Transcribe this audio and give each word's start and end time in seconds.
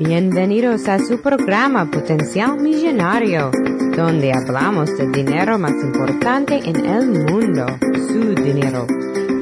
Bienvenidos 0.00 0.88
a 0.88 0.98
su 0.98 1.20
programa 1.20 1.90
Potencial 1.90 2.58
Millonario, 2.58 3.50
donde 3.94 4.32
hablamos 4.32 4.96
del 4.96 5.12
dinero 5.12 5.58
más 5.58 5.72
importante 5.72 6.58
en 6.64 6.86
el 6.86 7.06
mundo, 7.30 7.66
su 8.08 8.34
dinero. 8.34 8.86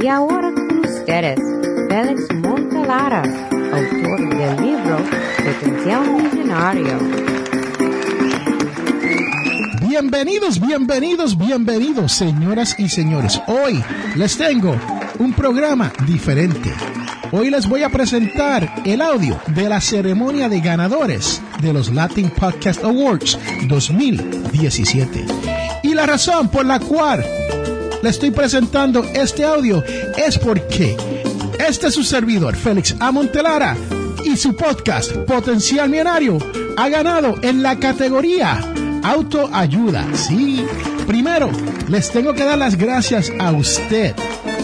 Y 0.03 0.09
ahora 0.09 0.53
con 0.53 0.81
ustedes, 0.81 1.39
Félix 1.89 2.35
Montalara, 2.35 3.23
autor 3.23 4.37
del 4.37 4.57
libro 4.61 4.97
Potencial 5.37 6.03
Millonario. 6.11 6.99
Bienvenidos, 9.89 10.61
bienvenidos, 10.61 11.39
bienvenidos, 11.39 12.11
señoras 12.11 12.75
y 12.81 12.89
señores. 12.89 13.41
Hoy 13.47 13.81
les 14.17 14.37
tengo 14.37 14.75
un 15.21 15.33
programa 15.35 15.93
diferente. 16.05 16.73
Hoy 17.31 17.51
les 17.51 17.69
voy 17.69 17.83
a 17.83 17.91
presentar 17.91 18.83
el 18.87 19.03
audio 19.03 19.39
de 19.49 19.69
la 19.69 19.83
ceremonia 19.83 20.49
de 20.49 20.61
ganadores 20.61 21.43
de 21.61 21.75
los 21.75 21.93
Latin 21.93 22.31
Podcast 22.31 22.83
Awards 22.83 23.39
2017. 23.67 25.27
Y 25.83 25.93
la 25.93 26.07
razón 26.07 26.49
por 26.49 26.65
la 26.65 26.81
cual 26.81 27.23
le 28.03 28.09
estoy 28.09 28.31
presentando 28.31 29.05
este 29.05 29.45
audio 29.45 29.85
es 30.17 30.39
porque 30.39 30.97
este 31.59 31.89
es 31.89 31.95
su 31.95 32.03
servidor, 32.03 32.57
Félix 32.57 32.97
Amontelara, 32.99 33.77
y 34.25 34.37
su 34.37 34.57
podcast 34.57 35.13
Potencial 35.27 35.91
Millonario 35.91 36.39
ha 36.79 36.89
ganado 36.89 37.35
en 37.43 37.63
la 37.63 37.79
categoría 37.79 38.59
Autoayuda. 39.03 40.07
Sí, 40.15 40.65
primero 41.07 41.51
les 41.89 42.11
tengo 42.11 42.33
que 42.33 42.45
dar 42.45 42.59
las 42.59 42.77
gracias 42.77 43.31
a 43.39 43.53
usted 43.53 44.15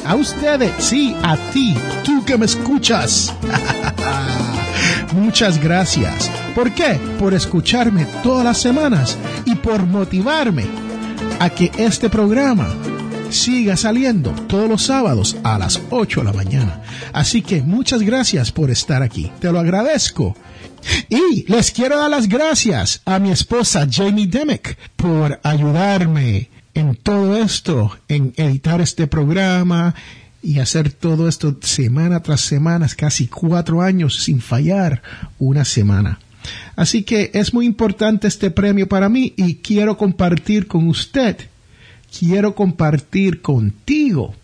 a 0.04 0.14
ustedes, 0.16 0.72
sí, 0.78 1.14
a 1.22 1.36
ti, 1.52 1.74
tú 2.04 2.24
que 2.24 2.36
me 2.36 2.46
escuchas. 2.46 3.32
Muchas 5.14 5.62
gracias. 5.62 6.30
¿Por 6.54 6.72
qué? 6.72 6.98
Por 7.18 7.34
escucharme 7.34 8.06
todas 8.22 8.44
las 8.44 8.58
semanas 8.58 9.16
y 9.44 9.54
por 9.54 9.84
motivarme 9.86 10.66
a 11.40 11.50
que 11.50 11.70
este 11.78 12.10
programa 12.10 12.74
siga 13.30 13.76
saliendo 13.76 14.30
todos 14.46 14.68
los 14.68 14.82
sábados 14.82 15.36
a 15.42 15.58
las 15.58 15.80
8 15.90 16.20
de 16.20 16.24
la 16.24 16.32
mañana. 16.32 16.82
Así 17.12 17.42
que 17.42 17.62
muchas 17.62 18.02
gracias 18.02 18.52
por 18.52 18.70
estar 18.70 19.02
aquí. 19.02 19.30
Te 19.40 19.50
lo 19.50 19.58
agradezco. 19.58 20.36
Y 21.08 21.50
les 21.50 21.70
quiero 21.70 21.98
dar 21.98 22.10
las 22.10 22.28
gracias 22.28 23.00
a 23.04 23.18
mi 23.18 23.30
esposa 23.30 23.86
Jamie 23.90 24.26
Demick 24.26 24.76
por 24.96 25.40
ayudarme 25.42 26.50
en 26.74 26.96
todo 26.96 27.36
esto, 27.36 27.96
en 28.08 28.32
editar 28.36 28.80
este 28.80 29.06
programa 29.06 29.94
y 30.42 30.58
hacer 30.58 30.92
todo 30.92 31.28
esto 31.28 31.56
semana 31.62 32.20
tras 32.20 32.42
semana, 32.42 32.86
casi 32.96 33.28
cuatro 33.28 33.80
años 33.80 34.22
sin 34.22 34.40
fallar 34.40 35.02
una 35.38 35.64
semana. 35.64 36.18
Así 36.76 37.02
que 37.02 37.30
es 37.32 37.54
muy 37.54 37.64
importante 37.64 38.28
este 38.28 38.50
premio 38.50 38.88
para 38.88 39.08
mí 39.08 39.32
y 39.36 39.56
quiero 39.56 39.96
compartir 39.96 40.66
con 40.66 40.88
usted, 40.88 41.36
quiero 42.18 42.54
compartir 42.54 43.40
contigo 43.40 44.34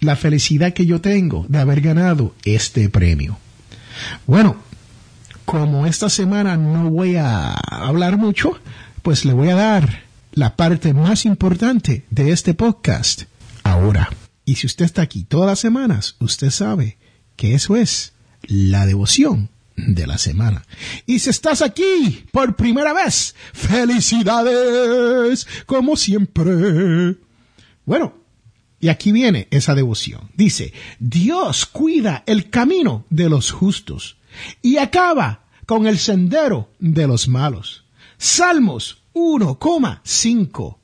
la 0.00 0.16
felicidad 0.16 0.72
que 0.72 0.86
yo 0.86 1.00
tengo 1.00 1.46
de 1.48 1.58
haber 1.58 1.80
ganado 1.80 2.34
este 2.44 2.88
premio. 2.88 3.38
Bueno, 4.26 4.56
como 5.44 5.86
esta 5.86 6.08
semana 6.08 6.56
no 6.56 6.90
voy 6.90 7.16
a 7.16 7.52
hablar 7.52 8.16
mucho, 8.16 8.58
pues 9.02 9.24
le 9.24 9.32
voy 9.32 9.50
a 9.50 9.54
dar 9.54 10.03
la 10.34 10.56
parte 10.56 10.92
más 10.94 11.24
importante 11.26 12.04
de 12.10 12.32
este 12.32 12.54
podcast 12.54 13.22
ahora. 13.62 14.10
Y 14.44 14.56
si 14.56 14.66
usted 14.66 14.84
está 14.84 15.02
aquí 15.02 15.24
todas 15.24 15.46
las 15.46 15.60
semanas, 15.60 16.16
usted 16.18 16.50
sabe 16.50 16.98
que 17.36 17.54
eso 17.54 17.76
es 17.76 18.14
la 18.42 18.84
devoción 18.84 19.50
de 19.76 20.06
la 20.06 20.18
semana. 20.18 20.64
Y 21.06 21.20
si 21.20 21.30
estás 21.30 21.62
aquí 21.62 22.26
por 22.32 22.56
primera 22.56 22.92
vez, 22.92 23.34
felicidades, 23.52 25.46
como 25.66 25.96
siempre. 25.96 27.16
Bueno, 27.86 28.14
y 28.80 28.88
aquí 28.88 29.12
viene 29.12 29.46
esa 29.50 29.74
devoción. 29.74 30.30
Dice, 30.36 30.72
Dios 30.98 31.64
cuida 31.64 32.24
el 32.26 32.50
camino 32.50 33.06
de 33.08 33.28
los 33.28 33.52
justos 33.52 34.16
y 34.62 34.78
acaba 34.78 35.44
con 35.64 35.86
el 35.86 35.98
sendero 35.98 36.72
de 36.80 37.06
los 37.06 37.28
malos. 37.28 37.84
Salmos 38.18 39.03
1,5. 39.14 40.76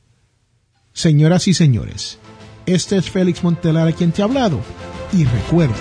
Señoras 0.93 1.49
y 1.49 1.55
señores, 1.55 2.19
este 2.65 2.97
es 2.97 3.11
Félix 3.11 3.43
Montelar 3.43 3.93
quien 3.95 4.13
te 4.13 4.23
ha 4.23 4.27
hablado 4.27 4.61
y 5.13 5.25
recuerde 5.25 5.75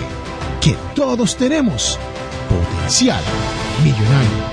que 0.60 0.76
todos 0.94 1.36
tenemos 1.36 1.98
potencial 2.48 3.22
millonario. 3.84 4.49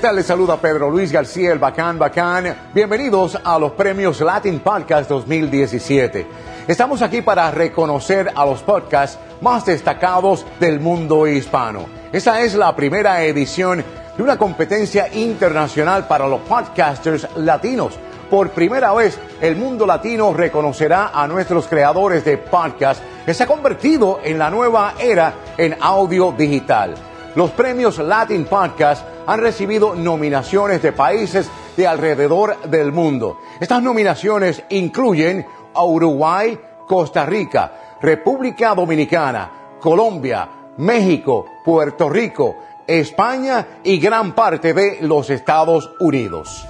Tal? 0.00 0.16
Les 0.16 0.24
saluda 0.24 0.56
Pedro 0.56 0.88
Luis 0.88 1.12
García, 1.12 1.52
el 1.52 1.58
Bacán 1.58 1.98
Bacán. 1.98 2.56
Bienvenidos 2.72 3.38
a 3.44 3.58
los 3.58 3.72
premios 3.72 4.18
Latin 4.22 4.60
Podcast 4.60 5.10
2017. 5.10 6.26
Estamos 6.66 7.02
aquí 7.02 7.20
para 7.20 7.50
reconocer 7.50 8.32
a 8.34 8.46
los 8.46 8.62
podcasts 8.62 9.18
más 9.42 9.66
destacados 9.66 10.46
del 10.58 10.80
mundo 10.80 11.26
hispano. 11.26 11.84
Esta 12.12 12.40
es 12.40 12.54
la 12.54 12.74
primera 12.74 13.22
edición 13.24 13.84
de 14.16 14.22
una 14.22 14.38
competencia 14.38 15.12
internacional 15.12 16.06
para 16.06 16.26
los 16.26 16.40
podcasters 16.42 17.26
latinos. 17.36 17.98
Por 18.30 18.50
primera 18.50 18.94
vez, 18.94 19.18
el 19.42 19.56
mundo 19.56 19.86
latino 19.86 20.32
reconocerá 20.32 21.10
a 21.12 21.26
nuestros 21.26 21.66
creadores 21.66 22.24
de 22.24 22.38
podcast 22.38 23.02
que 23.26 23.34
se 23.34 23.42
ha 23.42 23.46
convertido 23.46 24.20
en 24.24 24.38
la 24.38 24.48
nueva 24.48 24.94
era 24.98 25.34
en 25.58 25.76
audio 25.78 26.32
digital. 26.32 27.09
Los 27.36 27.52
premios 27.52 27.98
Latin 27.98 28.44
Podcast 28.44 29.06
han 29.26 29.40
recibido 29.40 29.94
nominaciones 29.94 30.82
de 30.82 30.90
países 30.90 31.48
de 31.76 31.86
alrededor 31.86 32.60
del 32.62 32.90
mundo. 32.90 33.38
Estas 33.60 33.82
nominaciones 33.82 34.64
incluyen 34.70 35.46
a 35.72 35.84
Uruguay, 35.84 36.58
Costa 36.88 37.24
Rica, 37.24 37.98
República 38.02 38.74
Dominicana, 38.74 39.76
Colombia, 39.78 40.48
México, 40.78 41.46
Puerto 41.64 42.08
Rico, 42.08 42.56
España 42.84 43.64
y 43.84 43.98
gran 44.00 44.32
parte 44.32 44.74
de 44.74 44.98
los 45.02 45.30
Estados 45.30 45.88
Unidos. 46.00 46.66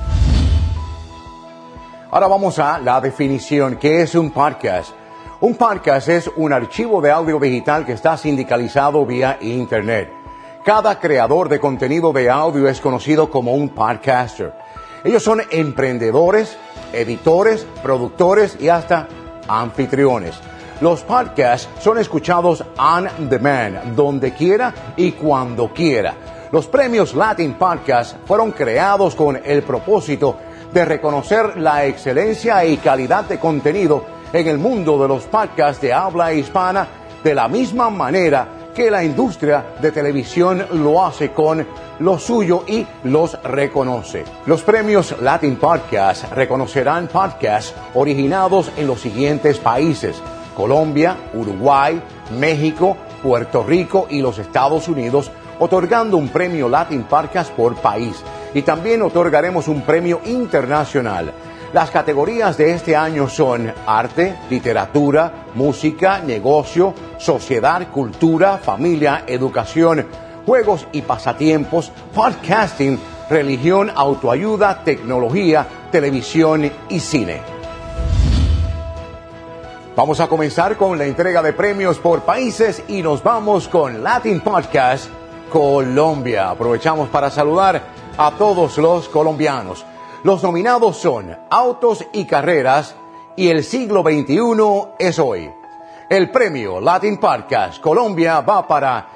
Ahora 2.10 2.26
vamos 2.26 2.58
a 2.58 2.78
la 2.78 3.00
definición. 3.00 3.76
¿Qué 3.76 4.02
es 4.02 4.14
un 4.14 4.30
podcast? 4.30 4.90
Un 5.40 5.54
podcast 5.54 6.08
es 6.08 6.30
un 6.36 6.52
archivo 6.52 7.00
de 7.00 7.10
audio 7.10 7.38
digital 7.38 7.86
que 7.86 7.92
está 7.92 8.18
sindicalizado 8.18 9.06
vía 9.06 9.38
Internet. 9.40 10.19
Cada 10.64 11.00
creador 11.00 11.48
de 11.48 11.58
contenido 11.58 12.12
de 12.12 12.28
audio 12.28 12.68
es 12.68 12.82
conocido 12.82 13.30
como 13.30 13.54
un 13.54 13.70
podcaster. 13.70 14.52
Ellos 15.02 15.22
son 15.22 15.40
emprendedores, 15.50 16.54
editores, 16.92 17.66
productores 17.82 18.58
y 18.60 18.68
hasta 18.68 19.08
anfitriones. 19.48 20.38
Los 20.82 21.02
podcasts 21.02 21.66
son 21.82 21.96
escuchados 21.96 22.62
on 22.78 23.08
demand, 23.30 23.96
donde 23.96 24.34
quiera 24.34 24.74
y 24.98 25.12
cuando 25.12 25.72
quiera. 25.72 26.14
Los 26.52 26.66
premios 26.66 27.14
Latin 27.14 27.54
Podcast 27.54 28.18
fueron 28.26 28.52
creados 28.52 29.14
con 29.14 29.40
el 29.42 29.62
propósito 29.62 30.36
de 30.74 30.84
reconocer 30.84 31.56
la 31.56 31.86
excelencia 31.86 32.66
y 32.66 32.76
calidad 32.76 33.24
de 33.24 33.38
contenido 33.38 34.04
en 34.30 34.46
el 34.46 34.58
mundo 34.58 35.00
de 35.00 35.08
los 35.08 35.24
podcasts 35.24 35.80
de 35.80 35.94
habla 35.94 36.34
hispana 36.34 36.86
de 37.24 37.34
la 37.34 37.48
misma 37.48 37.88
manera 37.88 38.59
que 38.74 38.90
la 38.90 39.04
industria 39.04 39.64
de 39.80 39.92
televisión 39.92 40.64
lo 40.72 41.04
hace 41.04 41.32
con 41.32 41.66
lo 41.98 42.18
suyo 42.18 42.64
y 42.66 42.86
los 43.04 43.42
reconoce. 43.42 44.24
Los 44.46 44.62
premios 44.62 45.16
Latin 45.20 45.56
Podcast 45.56 46.32
reconocerán 46.32 47.08
podcasts 47.08 47.74
originados 47.94 48.70
en 48.76 48.86
los 48.86 49.00
siguientes 49.00 49.58
países. 49.58 50.22
Colombia, 50.56 51.16
Uruguay, 51.34 52.00
México, 52.38 52.96
Puerto 53.22 53.62
Rico 53.62 54.06
y 54.10 54.20
los 54.20 54.38
Estados 54.38 54.88
Unidos, 54.88 55.30
otorgando 55.58 56.16
un 56.16 56.28
premio 56.28 56.68
Latin 56.68 57.04
Podcast 57.04 57.52
por 57.52 57.76
país. 57.76 58.22
Y 58.54 58.62
también 58.62 59.02
otorgaremos 59.02 59.68
un 59.68 59.82
premio 59.82 60.20
internacional 60.24 61.32
las 61.72 61.90
categorías 61.90 62.56
de 62.56 62.72
este 62.72 62.96
año 62.96 63.28
son 63.28 63.72
arte, 63.86 64.36
literatura, 64.50 65.46
música, 65.54 66.18
negocio, 66.18 66.94
sociedad, 67.18 67.88
cultura, 67.90 68.58
familia, 68.58 69.24
educación, 69.26 70.06
juegos 70.46 70.86
y 70.90 71.02
pasatiempos, 71.02 71.92
podcasting, 72.14 72.98
religión, 73.28 73.90
autoayuda, 73.94 74.82
tecnología, 74.82 75.66
televisión 75.92 76.70
y 76.88 76.98
cine. 76.98 77.40
Vamos 79.94 80.18
a 80.18 80.26
comenzar 80.28 80.76
con 80.76 80.98
la 80.98 81.04
entrega 81.04 81.42
de 81.42 81.52
premios 81.52 81.98
por 81.98 82.22
países 82.22 82.82
y 82.88 83.02
nos 83.02 83.22
vamos 83.22 83.68
con 83.68 84.02
Latin 84.02 84.40
Podcast 84.40 85.08
Colombia. 85.52 86.50
Aprovechamos 86.50 87.08
para 87.10 87.30
saludar 87.30 87.82
a 88.16 88.30
todos 88.32 88.78
los 88.78 89.08
colombianos. 89.08 89.84
Los 90.22 90.42
nominados 90.42 90.98
son 90.98 91.34
Autos 91.48 92.04
y 92.12 92.26
Carreras 92.26 92.94
y 93.36 93.48
el 93.48 93.64
siglo 93.64 94.02
XXI 94.02 94.92
es 94.98 95.18
hoy. 95.18 95.50
El 96.10 96.30
premio 96.30 96.78
Latin 96.78 97.16
Podcast 97.16 97.80
Colombia 97.80 98.42
va 98.42 98.68
para 98.68 99.08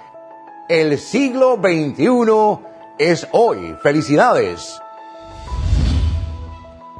El 0.66 0.98
siglo 0.98 1.56
XXI 1.56 2.64
es 2.98 3.28
hoy. 3.32 3.76
Felicidades. 3.82 4.80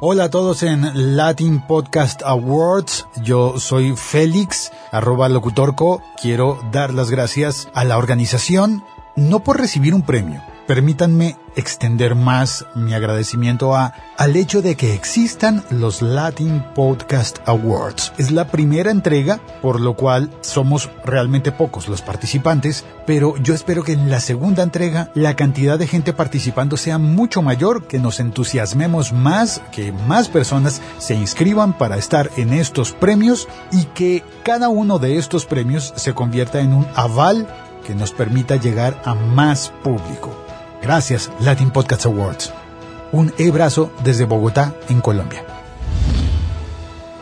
Hola 0.01 0.25
a 0.25 0.29
todos 0.29 0.61
en 0.61 1.15
Latin 1.15 1.65
Podcast 1.65 2.21
Awards. 2.23 3.07
Yo 3.23 3.59
soy 3.59 3.95
Félix, 3.95 4.71
arroba 4.91 5.29
locutorco. 5.29 6.03
Quiero 6.21 6.59
dar 6.71 6.93
las 6.93 7.09
gracias 7.09 7.69
a 7.73 7.83
la 7.85 7.97
organización, 7.97 8.83
no 9.15 9.39
por 9.39 9.57
recibir 9.57 9.95
un 9.95 10.03
premio, 10.03 10.43
Permítanme 10.67 11.37
extender 11.55 12.15
más 12.15 12.65
mi 12.73 12.95
agradecimiento 12.95 13.75
a, 13.75 13.93
al 14.17 14.35
hecho 14.35 14.63
de 14.63 14.75
que 14.75 14.95
existan 14.95 15.63
los 15.69 16.01
Latin 16.01 16.65
Podcast 16.73 17.37
Awards. 17.47 18.13
Es 18.17 18.31
la 18.31 18.47
primera 18.47 18.89
entrega, 18.89 19.39
por 19.61 19.79
lo 19.79 19.95
cual 19.95 20.31
somos 20.41 20.89
realmente 21.03 21.51
pocos 21.51 21.87
los 21.87 22.01
participantes, 22.01 22.83
pero 23.05 23.37
yo 23.37 23.53
espero 23.53 23.83
que 23.83 23.93
en 23.93 24.09
la 24.09 24.19
segunda 24.19 24.63
entrega 24.63 25.11
la 25.13 25.35
cantidad 25.35 25.77
de 25.77 25.85
gente 25.85 26.13
participando 26.13 26.77
sea 26.77 26.97
mucho 26.97 27.43
mayor, 27.43 27.85
que 27.85 27.99
nos 27.99 28.19
entusiasmemos 28.19 29.13
más, 29.13 29.61
que 29.71 29.91
más 29.91 30.29
personas 30.29 30.81
se 30.97 31.13
inscriban 31.13 31.77
para 31.77 31.97
estar 31.97 32.31
en 32.37 32.53
estos 32.53 32.91
premios 32.91 33.47
y 33.71 33.83
que 33.85 34.23
cada 34.43 34.69
uno 34.69 34.97
de 34.97 35.17
estos 35.17 35.45
premios 35.45 35.93
se 35.95 36.13
convierta 36.13 36.59
en 36.59 36.73
un 36.73 36.87
aval 36.95 37.47
que 37.85 37.93
nos 37.93 38.11
permita 38.11 38.55
llegar 38.55 38.99
a 39.05 39.13
más 39.13 39.71
público. 39.83 40.44
Gracias, 40.85 41.31
Latin 41.39 41.71
Podcast 41.71 42.05
Awards. 42.05 42.53
Un 43.11 43.33
e-brazo 43.39 43.91
desde 44.03 44.25
Bogotá, 44.25 44.75
en 44.87 45.01
Colombia. 45.01 45.43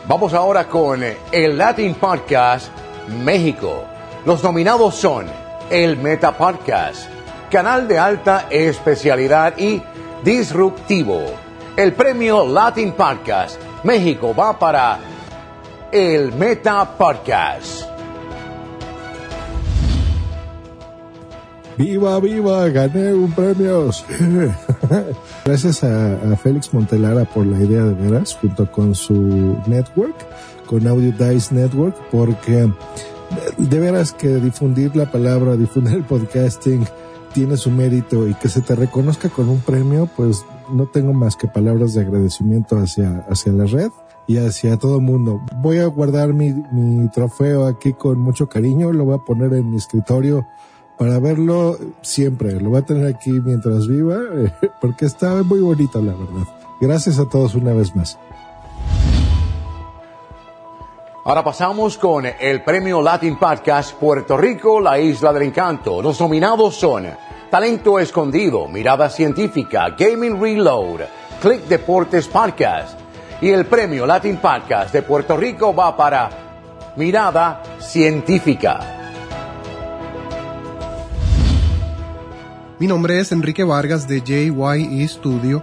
Vamos 0.06 0.34
ahora 0.34 0.68
con 0.68 1.02
el 1.32 1.56
Latin 1.56 1.94
Podcast 1.94 2.68
México. 3.24 3.84
Los 4.26 4.44
nominados 4.44 4.96
son 4.96 5.24
el 5.70 5.96
Meta 5.96 6.36
Podcast, 6.36 7.08
Canal 7.50 7.88
de 7.88 7.98
Alta 7.98 8.48
Especialidad 8.50 9.56
y 9.56 9.82
Disruptivo. 10.22 11.22
El 11.74 11.94
premio 11.94 12.46
Latin 12.46 12.92
Podcast 12.92 13.58
México 13.82 14.34
va 14.34 14.58
para 14.58 14.98
el 15.90 16.32
Meta 16.34 16.84
Podcast. 16.98 17.93
¡Viva, 21.76 22.20
viva! 22.20 22.68
¡Gané 22.68 23.12
un 23.12 23.32
premio! 23.32 23.90
Gracias 25.44 25.82
a, 25.82 26.36
Félix 26.36 26.72
Montelara 26.72 27.24
por 27.24 27.44
la 27.44 27.58
idea 27.58 27.82
de 27.82 27.94
veras, 27.94 28.36
junto 28.40 28.70
con 28.70 28.94
su 28.94 29.56
network, 29.66 30.14
con 30.66 30.86
Audio 30.86 31.10
Dice 31.10 31.52
Network, 31.52 31.96
porque 32.12 32.70
de 33.58 33.80
veras 33.80 34.12
que 34.12 34.36
difundir 34.36 34.94
la 34.94 35.10
palabra, 35.10 35.56
difundir 35.56 35.94
el 35.94 36.04
podcasting 36.04 36.86
tiene 37.32 37.56
su 37.56 37.72
mérito 37.72 38.28
y 38.28 38.34
que 38.34 38.48
se 38.48 38.60
te 38.60 38.76
reconozca 38.76 39.28
con 39.28 39.48
un 39.48 39.58
premio, 39.58 40.08
pues 40.16 40.44
no 40.70 40.86
tengo 40.86 41.12
más 41.12 41.34
que 41.34 41.48
palabras 41.48 41.94
de 41.94 42.02
agradecimiento 42.02 42.78
hacia, 42.78 43.24
hacia 43.28 43.52
la 43.52 43.64
red 43.64 43.90
y 44.28 44.36
hacia 44.36 44.76
todo 44.76 45.00
mundo. 45.00 45.40
Voy 45.56 45.78
a 45.78 45.86
guardar 45.86 46.32
mi, 46.32 46.52
mi 46.52 47.08
trofeo 47.08 47.66
aquí 47.66 47.92
con 47.92 48.20
mucho 48.20 48.48
cariño, 48.48 48.92
lo 48.92 49.06
voy 49.06 49.16
a 49.16 49.24
poner 49.24 49.52
en 49.54 49.70
mi 49.70 49.76
escritorio 49.76 50.46
para 50.98 51.18
verlo 51.18 51.76
siempre. 52.02 52.52
Lo 52.60 52.70
voy 52.70 52.80
a 52.80 52.84
tener 52.84 53.06
aquí 53.06 53.32
mientras 53.32 53.86
viva, 53.88 54.18
porque 54.80 55.06
está 55.06 55.42
muy 55.42 55.60
bonito, 55.60 56.00
la 56.00 56.12
verdad. 56.12 56.46
Gracias 56.80 57.18
a 57.18 57.28
todos 57.28 57.54
una 57.54 57.72
vez 57.72 57.94
más. 57.94 58.18
Ahora 61.26 61.42
pasamos 61.42 61.96
con 61.96 62.26
el 62.26 62.62
premio 62.62 63.00
Latin 63.00 63.38
Podcast 63.38 63.94
Puerto 63.94 64.36
Rico, 64.36 64.78
la 64.78 64.98
isla 64.98 65.32
del 65.32 65.44
encanto. 65.44 66.02
Los 66.02 66.20
nominados 66.20 66.74
son 66.74 67.06
Talento 67.50 67.98
Escondido, 67.98 68.68
Mirada 68.68 69.08
Científica, 69.08 69.94
Gaming 69.98 70.38
Reload, 70.38 71.00
Click 71.40 71.62
Deportes 71.62 72.28
Podcast. 72.28 72.98
Y 73.40 73.48
el 73.48 73.64
premio 73.64 74.04
Latin 74.04 74.36
Podcast 74.36 74.92
de 74.92 75.00
Puerto 75.00 75.34
Rico 75.36 75.74
va 75.74 75.96
para 75.96 76.28
Mirada 76.96 77.62
Científica. 77.80 78.93
Mi 82.84 82.88
nombre 82.88 83.18
es 83.18 83.32
Enrique 83.32 83.64
Vargas 83.64 84.06
de 84.06 84.20
JYE 84.20 85.08
Studio. 85.08 85.62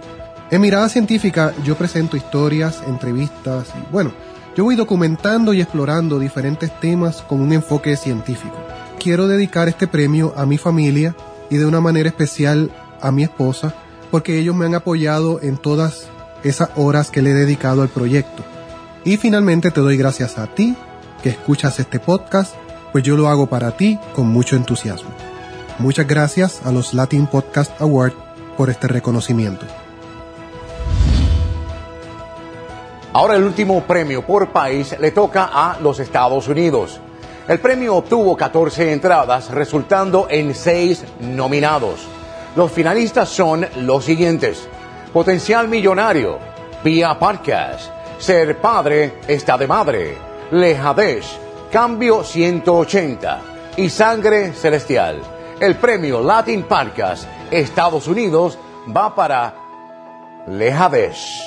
En 0.50 0.60
Mirada 0.60 0.88
Científica 0.88 1.54
yo 1.62 1.76
presento 1.76 2.16
historias, 2.16 2.82
entrevistas 2.88 3.68
y 3.76 3.92
bueno, 3.92 4.10
yo 4.56 4.64
voy 4.64 4.74
documentando 4.74 5.54
y 5.54 5.60
explorando 5.60 6.18
diferentes 6.18 6.76
temas 6.80 7.22
con 7.22 7.40
un 7.40 7.52
enfoque 7.52 7.96
científico. 7.96 8.56
Quiero 8.98 9.28
dedicar 9.28 9.68
este 9.68 9.86
premio 9.86 10.34
a 10.36 10.46
mi 10.46 10.58
familia 10.58 11.14
y 11.48 11.58
de 11.58 11.64
una 11.64 11.80
manera 11.80 12.08
especial 12.08 12.72
a 13.00 13.12
mi 13.12 13.22
esposa 13.22 13.72
porque 14.10 14.40
ellos 14.40 14.56
me 14.56 14.66
han 14.66 14.74
apoyado 14.74 15.40
en 15.42 15.58
todas 15.58 16.08
esas 16.42 16.70
horas 16.74 17.12
que 17.12 17.22
le 17.22 17.30
he 17.30 17.34
dedicado 17.34 17.82
al 17.82 17.88
proyecto. 17.88 18.42
Y 19.04 19.16
finalmente 19.16 19.70
te 19.70 19.80
doy 19.80 19.96
gracias 19.96 20.38
a 20.38 20.48
ti 20.48 20.74
que 21.22 21.28
escuchas 21.28 21.78
este 21.78 22.00
podcast, 22.00 22.56
pues 22.90 23.04
yo 23.04 23.16
lo 23.16 23.28
hago 23.28 23.46
para 23.46 23.76
ti 23.76 23.96
con 24.12 24.26
mucho 24.26 24.56
entusiasmo. 24.56 25.21
Muchas 25.78 26.06
gracias 26.06 26.64
a 26.64 26.70
los 26.70 26.94
Latin 26.94 27.26
Podcast 27.26 27.80
Award 27.80 28.12
por 28.56 28.70
este 28.70 28.88
reconocimiento. 28.88 29.66
Ahora 33.14 33.36
el 33.36 33.42
último 33.42 33.82
premio 33.82 34.24
por 34.24 34.52
país 34.52 34.94
le 34.98 35.10
toca 35.10 35.50
a 35.52 35.78
los 35.80 35.98
Estados 35.98 36.46
Unidos. 36.48 37.00
El 37.48 37.58
premio 37.58 37.96
obtuvo 37.96 38.36
14 38.36 38.92
entradas, 38.92 39.50
resultando 39.50 40.28
en 40.30 40.54
6 40.54 41.04
nominados. 41.20 42.06
Los 42.54 42.70
finalistas 42.70 43.28
son 43.28 43.66
los 43.76 44.04
siguientes. 44.04 44.68
Potencial 45.12 45.68
Millonario, 45.68 46.38
Vía 46.84 47.18
Podcast, 47.18 47.90
Ser 48.18 48.58
Padre 48.60 49.14
está 49.26 49.58
de 49.58 49.66
Madre, 49.66 50.18
Lejadesh, 50.52 51.38
Cambio 51.70 52.22
180 52.22 53.40
y 53.76 53.88
Sangre 53.88 54.52
Celestial 54.52 55.20
el 55.62 55.76
premio 55.76 56.20
Latin 56.20 56.64
Podcast 56.64 57.28
Estados 57.52 58.08
Unidos 58.08 58.58
va 58.94 59.14
para 59.14 59.54
Lejadesh. 60.48 61.40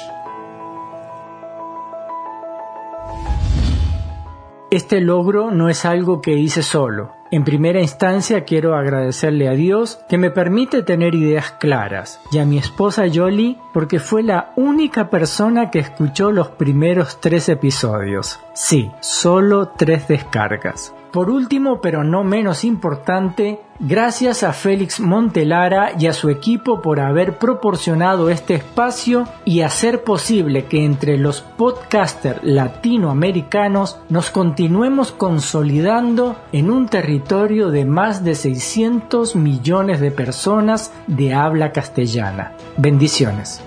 Este 4.72 5.02
logro 5.02 5.52
no 5.52 5.68
es 5.68 5.84
algo 5.84 6.22
que 6.22 6.32
hice 6.32 6.64
solo. 6.64 7.12
En 7.30 7.44
primera 7.44 7.82
instancia 7.82 8.46
quiero 8.46 8.78
agradecerle 8.78 9.50
a 9.50 9.52
Dios 9.52 10.00
que 10.08 10.18
me 10.18 10.32
permite 10.32 10.82
tener 10.84 11.14
ideas 11.14 11.52
claras 11.52 12.22
y 12.32 12.38
a 12.38 12.46
mi 12.46 12.58
esposa 12.58 13.04
Jolie 13.14 13.58
porque 13.74 14.00
fue 14.00 14.24
la 14.24 14.54
única 14.56 15.10
persona 15.10 15.72
que 15.72 15.80
escuchó 15.80 16.32
los 16.32 16.48
primeros 16.48 17.20
tres 17.20 17.50
episodios. 17.50 18.40
Sí, 18.54 18.90
solo 19.02 19.74
tres 19.76 20.08
descargas. 20.08 20.94
Por 21.16 21.30
último, 21.30 21.80
pero 21.80 22.04
no 22.04 22.26
menos 22.26 22.66
importante, 22.66 23.62
gracias 23.80 24.44
a 24.44 24.52
Félix 24.52 25.00
Montelara 25.00 25.94
y 25.98 26.08
a 26.08 26.14
su 26.14 26.30
equipo 26.30 26.82
por 26.82 27.00
haber 27.00 27.38
proporcionado 27.38 28.30
este 28.30 28.56
espacio 28.56 29.26
y 29.46 29.62
hacer 29.62 30.04
posible 30.04 30.66
que 30.66 30.84
entre 30.84 31.18
los 31.18 31.40
podcasters 31.40 32.44
latinoamericanos 32.44 33.98
nos 34.10 34.30
continuemos 34.30 35.14
consolidando 35.14 36.36
en 36.52 36.70
un 36.70 36.90
territorio 36.90 37.70
de 37.70 37.86
más 37.86 38.26
de 38.26 38.36
600 38.36 39.38
millones 39.38 40.02
de 40.02 40.12
personas 40.12 40.92
de 41.08 41.34
habla 41.34 41.72
castellana. 41.72 42.58
Bendiciones. 42.76 43.62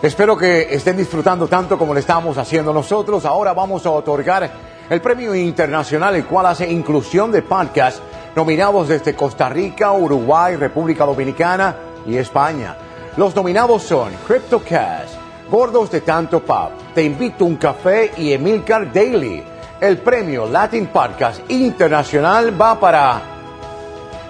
Espero 0.00 0.36
que 0.36 0.72
estén 0.72 0.96
disfrutando 0.96 1.48
tanto 1.48 1.76
como 1.76 1.92
lo 1.92 1.98
estamos 1.98 2.38
haciendo 2.38 2.72
nosotros. 2.72 3.24
Ahora 3.24 3.52
vamos 3.52 3.84
a 3.84 3.90
otorgar 3.90 4.71
el 4.90 5.00
premio 5.00 5.34
internacional, 5.34 6.16
el 6.16 6.26
cual 6.26 6.46
hace 6.46 6.70
inclusión 6.70 7.32
de 7.32 7.42
podcasts 7.42 8.02
nominados 8.34 8.88
desde 8.88 9.14
Costa 9.14 9.48
Rica, 9.48 9.92
Uruguay, 9.92 10.56
República 10.56 11.04
Dominicana 11.04 11.76
y 12.06 12.16
España. 12.16 12.76
Los 13.16 13.34
nominados 13.36 13.82
son 13.82 14.12
CryptoCast, 14.26 15.14
Gordos 15.50 15.90
de 15.90 16.00
Tanto 16.00 16.40
Pop, 16.40 16.70
Te 16.94 17.02
Invito 17.02 17.44
un 17.44 17.56
Café 17.56 18.12
y 18.16 18.32
Emilcar 18.32 18.92
Daily. 18.92 19.42
El 19.80 19.98
premio 19.98 20.46
Latin 20.46 20.86
Podcast 20.86 21.50
Internacional 21.50 22.60
va 22.60 22.78
para 22.78 23.20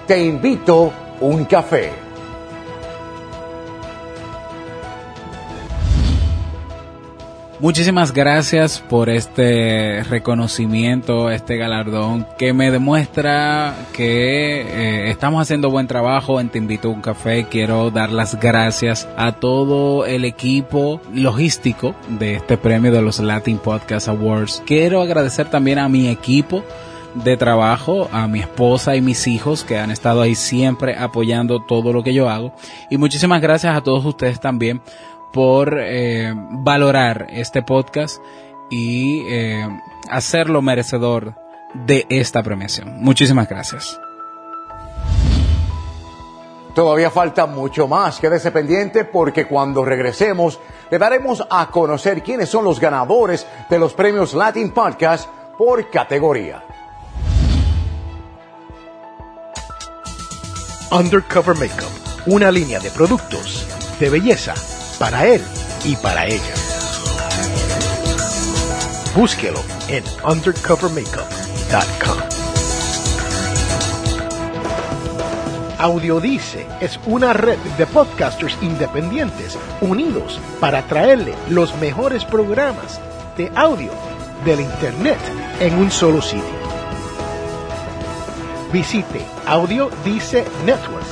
Te 0.06 0.18
Invito 0.18 0.92
un 1.20 1.44
Café. 1.44 2.11
Muchísimas 7.62 8.12
gracias 8.12 8.80
por 8.80 9.08
este 9.08 10.02
reconocimiento, 10.02 11.30
este 11.30 11.56
galardón 11.56 12.26
que 12.36 12.52
me 12.52 12.72
demuestra 12.72 13.86
que 13.92 14.62
eh, 14.62 15.10
estamos 15.10 15.40
haciendo 15.40 15.70
buen 15.70 15.86
trabajo 15.86 16.40
en 16.40 16.48
Te 16.48 16.58
Invito 16.58 16.88
a 16.88 16.90
un 16.90 17.00
Café. 17.00 17.46
Quiero 17.48 17.92
dar 17.92 18.10
las 18.10 18.40
gracias 18.40 19.08
a 19.16 19.30
todo 19.30 20.06
el 20.06 20.24
equipo 20.24 21.00
logístico 21.14 21.94
de 22.08 22.34
este 22.34 22.58
premio 22.58 22.90
de 22.90 23.00
los 23.00 23.20
Latin 23.20 23.58
Podcast 23.58 24.08
Awards. 24.08 24.60
Quiero 24.66 25.00
agradecer 25.00 25.48
también 25.48 25.78
a 25.78 25.88
mi 25.88 26.08
equipo 26.08 26.64
de 27.14 27.36
trabajo, 27.36 28.08
a 28.12 28.26
mi 28.26 28.40
esposa 28.40 28.96
y 28.96 29.00
mis 29.00 29.26
hijos 29.26 29.64
que 29.64 29.78
han 29.78 29.90
estado 29.90 30.22
ahí 30.22 30.34
siempre 30.34 30.96
apoyando 30.96 31.60
todo 31.60 31.92
lo 31.92 32.02
que 32.02 32.14
yo 32.14 32.28
hago. 32.28 32.52
Y 32.90 32.98
muchísimas 32.98 33.40
gracias 33.40 33.76
a 33.76 33.82
todos 33.82 34.04
ustedes 34.04 34.40
también 34.40 34.80
por 35.32 35.78
eh, 35.78 36.32
valorar 36.34 37.26
este 37.30 37.62
podcast 37.62 38.22
y 38.70 39.24
eh, 39.28 39.68
hacerlo 40.08 40.62
merecedor 40.62 41.34
de 41.74 42.06
esta 42.08 42.42
premiación. 42.42 43.02
Muchísimas 43.02 43.48
gracias. 43.48 43.98
Todavía 46.74 47.10
falta 47.10 47.46
mucho 47.46 47.86
más. 47.86 48.18
Quédese 48.18 48.50
pendiente 48.50 49.04
porque 49.04 49.46
cuando 49.46 49.84
regresemos 49.84 50.58
le 50.90 50.98
daremos 50.98 51.46
a 51.50 51.68
conocer 51.70 52.22
quiénes 52.22 52.48
son 52.48 52.64
los 52.64 52.80
ganadores 52.80 53.46
de 53.68 53.78
los 53.78 53.92
premios 53.92 54.32
Latin 54.32 54.70
Podcast 54.70 55.28
por 55.58 55.90
categoría. 55.90 56.64
Undercover 60.90 61.56
Makeup, 61.56 61.90
una 62.26 62.50
línea 62.50 62.78
de 62.78 62.90
productos 62.90 63.66
de 63.98 64.10
belleza 64.10 64.54
para 65.02 65.26
él 65.26 65.42
y 65.84 65.96
para 65.96 66.26
ella. 66.26 66.54
Búsquelo 69.16 69.60
en 69.88 70.04
undercovermakeup.com. 70.24 72.18
Audiodice 75.80 76.68
es 76.78 77.00
una 77.06 77.32
red 77.32 77.58
de 77.76 77.86
podcasters 77.86 78.56
independientes 78.62 79.58
unidos 79.80 80.40
para 80.60 80.82
traerle 80.82 81.34
los 81.50 81.74
mejores 81.78 82.24
programas 82.24 83.00
de 83.36 83.50
audio 83.56 83.90
del 84.44 84.60
Internet 84.60 85.18
en 85.58 85.74
un 85.78 85.90
solo 85.90 86.22
sitio. 86.22 86.62
Visite 88.72 89.26
Audiodice 89.46 90.44
Network 90.64 91.06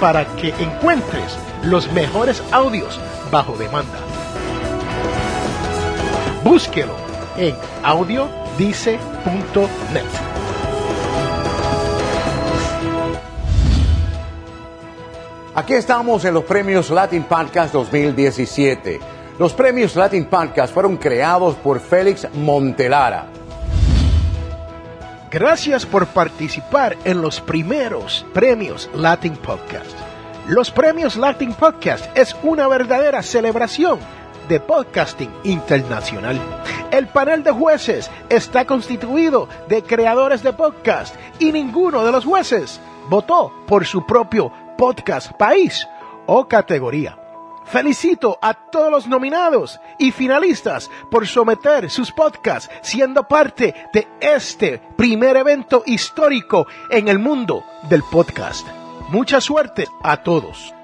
para 0.00 0.24
que 0.34 0.48
encuentres 0.58 1.38
los 1.66 1.90
mejores 1.92 2.42
audios 2.52 3.00
bajo 3.30 3.56
demanda. 3.56 3.98
Búsquelo 6.44 6.94
en 7.36 7.54
audiodice.net. 7.82 9.00
Aquí 15.54 15.72
estamos 15.74 16.24
en 16.24 16.34
los 16.34 16.44
premios 16.44 16.90
Latin 16.90 17.24
Podcast 17.24 17.72
2017. 17.72 19.00
Los 19.38 19.52
premios 19.52 19.96
Latin 19.96 20.26
Podcast 20.26 20.72
fueron 20.72 20.96
creados 20.96 21.56
por 21.56 21.80
Félix 21.80 22.28
Montelara. 22.34 23.26
Gracias 25.30 25.84
por 25.84 26.06
participar 26.06 26.96
en 27.04 27.20
los 27.20 27.40
primeros 27.40 28.24
premios 28.32 28.88
Latin 28.94 29.36
Podcast. 29.36 30.05
Los 30.48 30.70
premios 30.70 31.16
Latin 31.16 31.54
Podcast 31.54 32.06
es 32.16 32.36
una 32.44 32.68
verdadera 32.68 33.20
celebración 33.20 33.98
de 34.48 34.60
podcasting 34.60 35.34
internacional. 35.42 36.40
El 36.92 37.08
panel 37.08 37.42
de 37.42 37.50
jueces 37.50 38.08
está 38.28 38.64
constituido 38.64 39.48
de 39.68 39.82
creadores 39.82 40.44
de 40.44 40.52
podcast 40.52 41.16
y 41.40 41.50
ninguno 41.50 42.04
de 42.04 42.12
los 42.12 42.24
jueces 42.24 42.80
votó 43.08 43.52
por 43.66 43.86
su 43.86 44.06
propio 44.06 44.52
podcast 44.78 45.32
país 45.32 45.84
o 46.26 46.46
categoría. 46.46 47.18
Felicito 47.64 48.38
a 48.40 48.54
todos 48.54 48.92
los 48.92 49.08
nominados 49.08 49.80
y 49.98 50.12
finalistas 50.12 50.88
por 51.10 51.26
someter 51.26 51.90
sus 51.90 52.12
podcasts 52.12 52.70
siendo 52.82 53.26
parte 53.26 53.74
de 53.92 54.06
este 54.20 54.80
primer 54.96 55.36
evento 55.38 55.82
histórico 55.86 56.68
en 56.88 57.08
el 57.08 57.18
mundo 57.18 57.64
del 57.90 58.04
podcast. 58.04 58.85
Mucha 59.08 59.40
suerte 59.40 59.86
a 60.02 60.22
todos. 60.22 60.74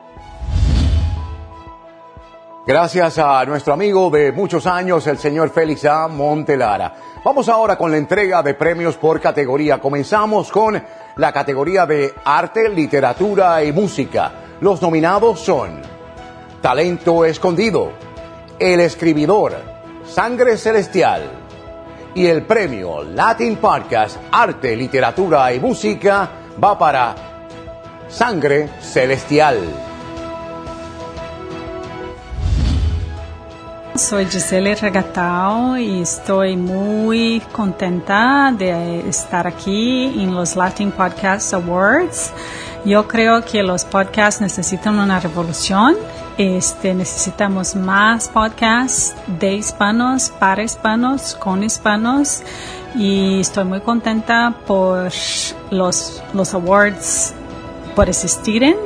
Gracias 2.65 3.19
a 3.19 3.45
nuestro 3.45 3.73
amigo 3.73 4.11
de 4.11 4.31
muchos 4.31 4.67
años, 4.67 5.09
el 5.09 5.19
señor 5.19 5.51
Félix 5.51 5.85
A. 5.87 6.07
Montelara. 6.07 6.95
Vamos 7.25 7.49
ahora 7.49 7.77
con 7.77 7.91
la 7.91 7.97
entrega 7.97 8.41
de 8.45 8.55
premios 8.55 8.97
por 8.97 9.21
categoría. 9.21 9.81
Comenzamos 9.81 10.53
con 10.53 10.81
la 11.17 11.33
categoría 11.33 11.85
de 11.85 12.15
arte, 12.25 12.69
literatura 12.69 13.65
y 13.65 13.73
música. 13.73 14.31
Los 14.61 14.81
nominados 14.81 15.41
son 15.41 15.83
Talento 16.61 17.25
Escondido, 17.25 17.91
El 18.57 18.79
Escribidor, 18.79 19.57
Sangre 20.07 20.57
Celestial 20.57 21.29
y 22.15 22.27
el 22.27 22.45
premio 22.45 23.03
Latin 23.03 23.57
Podcast 23.57 24.19
Arte, 24.31 24.77
Literatura 24.77 25.53
y 25.53 25.59
Música 25.59 26.31
va 26.63 26.79
para 26.79 27.32
Sangre 28.13 28.69
Celestial. 28.81 29.57
Soy 33.95 34.27
Gisele 34.27 34.75
Regatal 34.75 35.81
y 35.81 36.03
estoy 36.03 36.59
muy 36.59 37.41
contenta 37.53 38.53
de 38.57 39.09
estar 39.09 39.47
aquí 39.47 40.13
en 40.23 40.35
los 40.35 40.57
Latin 40.57 40.93
Podcast 40.93 41.55
Awards. 41.55 42.33
Yo 42.85 43.09
creo 43.09 43.43
que 43.43 43.63
los 43.63 43.85
podcasts 43.87 44.43
necesitan 44.43 44.99
una 44.99 45.19
revolución. 45.19 45.97
Este, 46.37 46.93
necesitamos 46.93 47.75
más 47.75 48.29
podcasts 48.29 49.15
de 49.27 49.55
hispanos, 49.55 50.31
para 50.39 50.63
hispanos, 50.63 51.35
con 51.35 51.65
hispanos. 51.65 52.43
Y 52.95 53.41
estoy 53.41 53.65
muy 53.65 53.81
contenta 53.81 54.55
por 54.67 55.11
los, 55.71 56.23
los 56.35 56.55
awards, 56.55 57.35
por 57.95 58.09
existir 58.09 58.77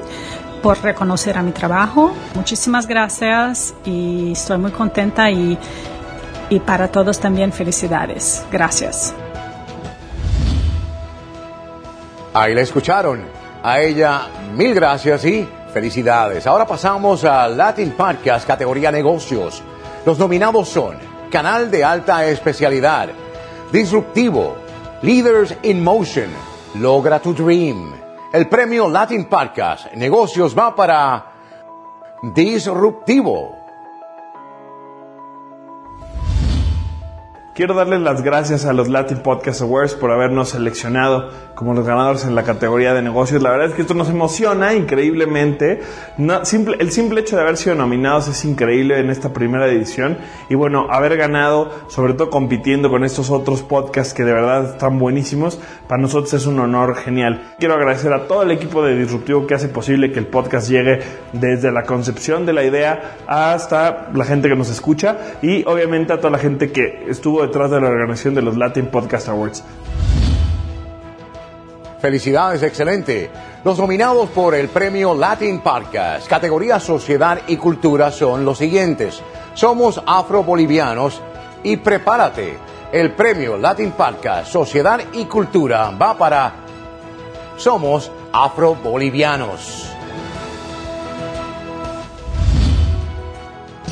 por 0.62 0.82
reconocer 0.82 1.38
a 1.38 1.42
mi 1.42 1.52
trabajo. 1.52 2.12
Muchísimas 2.34 2.86
gracias 2.86 3.74
y 3.84 4.32
estoy 4.32 4.58
muy 4.58 4.72
contenta 4.72 5.30
y, 5.30 5.56
y 6.50 6.60
para 6.60 6.88
todos 6.88 7.20
también 7.20 7.52
felicidades. 7.52 8.44
Gracias. 8.50 9.14
Ahí 12.34 12.54
la 12.54 12.62
escucharon. 12.62 13.24
A 13.62 13.80
ella 13.80 14.28
mil 14.54 14.74
gracias 14.74 15.24
y 15.24 15.48
felicidades. 15.72 16.46
Ahora 16.46 16.66
pasamos 16.66 17.24
a 17.24 17.48
Latin 17.48 17.92
Podcast 17.92 18.46
categoría 18.46 18.90
negocios. 18.90 19.62
Los 20.04 20.18
nominados 20.18 20.68
son 20.68 20.96
Canal 21.30 21.70
de 21.70 21.84
Alta 21.84 22.26
Especialidad, 22.26 23.08
Disruptivo, 23.72 24.56
Leaders 25.02 25.54
in 25.62 25.82
Motion, 25.82 26.30
Logra 26.74 27.18
tu 27.18 27.34
Dream. 27.34 28.05
El 28.36 28.50
premio 28.50 28.86
Latin 28.86 29.24
Podcast 29.24 29.94
Negocios 29.94 30.54
va 30.54 30.76
para 30.76 31.32
Disruptivo. 32.34 33.55
Quiero 37.56 37.72
darles 37.72 38.00
las 38.00 38.20
gracias 38.22 38.66
a 38.66 38.74
los 38.74 38.90
Latin 38.90 39.20
Podcast 39.20 39.62
Awards 39.62 39.94
por 39.94 40.10
habernos 40.10 40.50
seleccionado 40.50 41.30
como 41.54 41.72
los 41.72 41.86
ganadores 41.86 42.26
en 42.26 42.34
la 42.34 42.42
categoría 42.42 42.92
de 42.92 43.00
negocios. 43.00 43.40
La 43.40 43.50
verdad 43.50 43.68
es 43.68 43.74
que 43.74 43.80
esto 43.80 43.94
nos 43.94 44.10
emociona 44.10 44.74
increíblemente. 44.74 45.80
simple, 46.42 46.76
el 46.80 46.92
simple 46.92 47.22
hecho 47.22 47.34
de 47.34 47.40
haber 47.40 47.56
sido 47.56 47.74
nominados 47.74 48.28
es 48.28 48.44
increíble 48.44 49.00
en 49.00 49.08
esta 49.08 49.32
primera 49.32 49.66
edición. 49.68 50.18
Y 50.50 50.54
bueno, 50.54 50.88
haber 50.90 51.16
ganado, 51.16 51.70
sobre 51.88 52.12
todo 52.12 52.28
compitiendo 52.28 52.90
con 52.90 53.04
estos 53.04 53.30
otros 53.30 53.62
podcasts 53.62 54.12
que 54.12 54.24
de 54.24 54.34
verdad 54.34 54.72
están 54.72 54.98
buenísimos, 54.98 55.58
para 55.88 56.02
nosotros 56.02 56.34
es 56.34 56.44
un 56.44 56.60
honor 56.60 56.94
genial. 56.94 57.54
Quiero 57.58 57.72
agradecer 57.72 58.12
a 58.12 58.28
todo 58.28 58.42
el 58.42 58.50
equipo 58.50 58.84
de 58.84 58.98
Disruptivo 58.98 59.46
que 59.46 59.54
hace 59.54 59.68
posible 59.68 60.12
que 60.12 60.18
el 60.18 60.26
podcast 60.26 60.68
llegue 60.68 61.00
desde 61.32 61.72
la 61.72 61.84
concepción 61.84 62.44
de 62.44 62.52
la 62.52 62.64
idea 62.64 63.16
hasta 63.26 64.10
la 64.12 64.26
gente 64.26 64.50
que 64.50 64.56
nos 64.56 64.68
escucha 64.68 65.16
y 65.40 65.64
obviamente 65.66 66.12
a 66.12 66.18
toda 66.18 66.32
la 66.32 66.38
gente 66.38 66.70
que 66.70 67.06
estuvo 67.08 67.45
detrás 67.46 67.70
de 67.70 67.80
la 67.80 67.88
organización 67.88 68.34
de 68.34 68.42
los 68.42 68.56
Latin 68.56 68.86
Podcast 68.86 69.28
Awards. 69.28 69.62
Felicidades, 72.00 72.62
excelente. 72.62 73.30
Los 73.64 73.78
nominados 73.78 74.28
por 74.28 74.54
el 74.54 74.68
premio 74.68 75.14
Latin 75.14 75.60
Podcast, 75.60 76.28
categoría 76.28 76.78
Sociedad 76.78 77.40
y 77.48 77.56
Cultura, 77.56 78.10
son 78.10 78.44
los 78.44 78.58
siguientes. 78.58 79.20
Somos 79.54 80.00
afro-bolivianos 80.06 81.20
y 81.62 81.78
prepárate. 81.78 82.58
El 82.92 83.12
premio 83.12 83.56
Latin 83.56 83.92
Podcast, 83.92 84.52
Sociedad 84.52 85.00
y 85.12 85.24
Cultura 85.24 85.90
va 85.90 86.16
para 86.16 86.52
Somos 87.56 88.10
afro-bolivianos. 88.32 89.95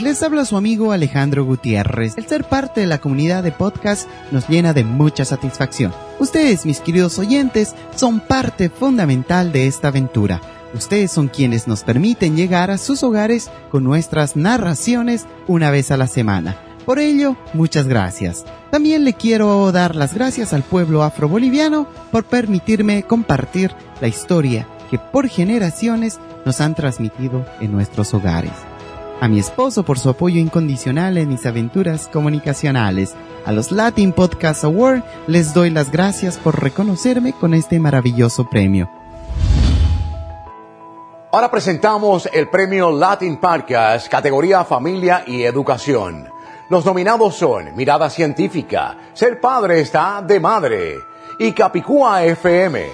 Les 0.04 0.22
habla 0.22 0.44
su 0.44 0.58
amigo 0.58 0.92
Alejandro 0.92 1.46
Gutiérrez. 1.46 2.18
El 2.18 2.26
ser 2.26 2.44
parte 2.44 2.82
de 2.82 2.86
la 2.86 2.98
comunidad 2.98 3.42
de 3.42 3.52
podcast 3.52 4.06
nos 4.32 4.46
llena 4.50 4.74
de 4.74 4.84
mucha 4.84 5.24
satisfacción. 5.24 5.94
Ustedes, 6.18 6.66
mis 6.66 6.80
queridos 6.80 7.18
oyentes, 7.18 7.74
son 7.96 8.20
parte 8.20 8.68
fundamental 8.68 9.50
de 9.50 9.66
esta 9.66 9.88
aventura. 9.88 10.42
Ustedes 10.74 11.10
son 11.10 11.28
quienes 11.28 11.66
nos 11.66 11.84
permiten 11.84 12.36
llegar 12.36 12.70
a 12.70 12.76
sus 12.76 13.02
hogares 13.02 13.50
con 13.70 13.82
nuestras 13.82 14.36
narraciones 14.36 15.24
una 15.46 15.70
vez 15.70 15.90
a 15.90 15.96
la 15.96 16.06
semana. 16.06 16.54
Por 16.84 16.98
ello, 16.98 17.38
muchas 17.54 17.88
gracias. 17.88 18.44
También 18.70 19.04
le 19.04 19.14
quiero 19.14 19.72
dar 19.72 19.96
las 19.96 20.12
gracias 20.12 20.52
al 20.52 20.64
pueblo 20.64 21.02
afroboliviano 21.02 21.88
por 22.12 22.24
permitirme 22.24 23.04
compartir 23.04 23.70
la 24.02 24.08
historia 24.08 24.68
que 24.90 24.98
por 24.98 25.28
generaciones 25.28 26.20
nos 26.44 26.60
han 26.60 26.74
transmitido 26.74 27.46
en 27.62 27.72
nuestros 27.72 28.12
hogares. 28.12 28.52
A 29.20 29.28
mi 29.28 29.38
esposo 29.38 29.84
por 29.84 29.98
su 29.98 30.10
apoyo 30.10 30.40
incondicional 30.40 31.16
en 31.16 31.28
mis 31.28 31.46
aventuras 31.46 32.08
comunicacionales. 32.08 33.14
A 33.46 33.52
los 33.52 33.70
Latin 33.72 34.12
Podcast 34.12 34.64
Award 34.64 35.02
les 35.26 35.54
doy 35.54 35.70
las 35.70 35.90
gracias 35.90 36.36
por 36.36 36.62
reconocerme 36.62 37.32
con 37.32 37.54
este 37.54 37.78
maravilloso 37.78 38.48
premio. 38.50 38.90
Ahora 41.30 41.50
presentamos 41.50 42.28
el 42.32 42.48
premio 42.48 42.90
Latin 42.90 43.38
Podcast, 43.38 44.08
categoría 44.08 44.64
Familia 44.64 45.24
y 45.26 45.42
Educación. 45.42 46.28
Los 46.68 46.84
nominados 46.84 47.34
son 47.34 47.74
Mirada 47.74 48.08
Científica, 48.08 48.96
Ser 49.14 49.40
Padre 49.40 49.80
está 49.80 50.22
de 50.22 50.38
Madre 50.38 50.94
y 51.38 51.52
Capicúa 51.52 52.24
FM. 52.24 52.86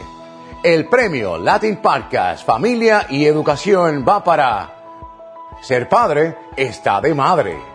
El 0.63 0.87
premio 0.89 1.39
Latin 1.39 1.77
Podcast, 1.77 2.45
Familia 2.45 3.07
y 3.09 3.25
Educación 3.27 4.05
va 4.07 4.25
para 4.25 4.80
Ser 5.61 5.89
Padre 5.89 6.37
está 6.57 7.01
de 7.03 7.15
Madre. 7.15 7.71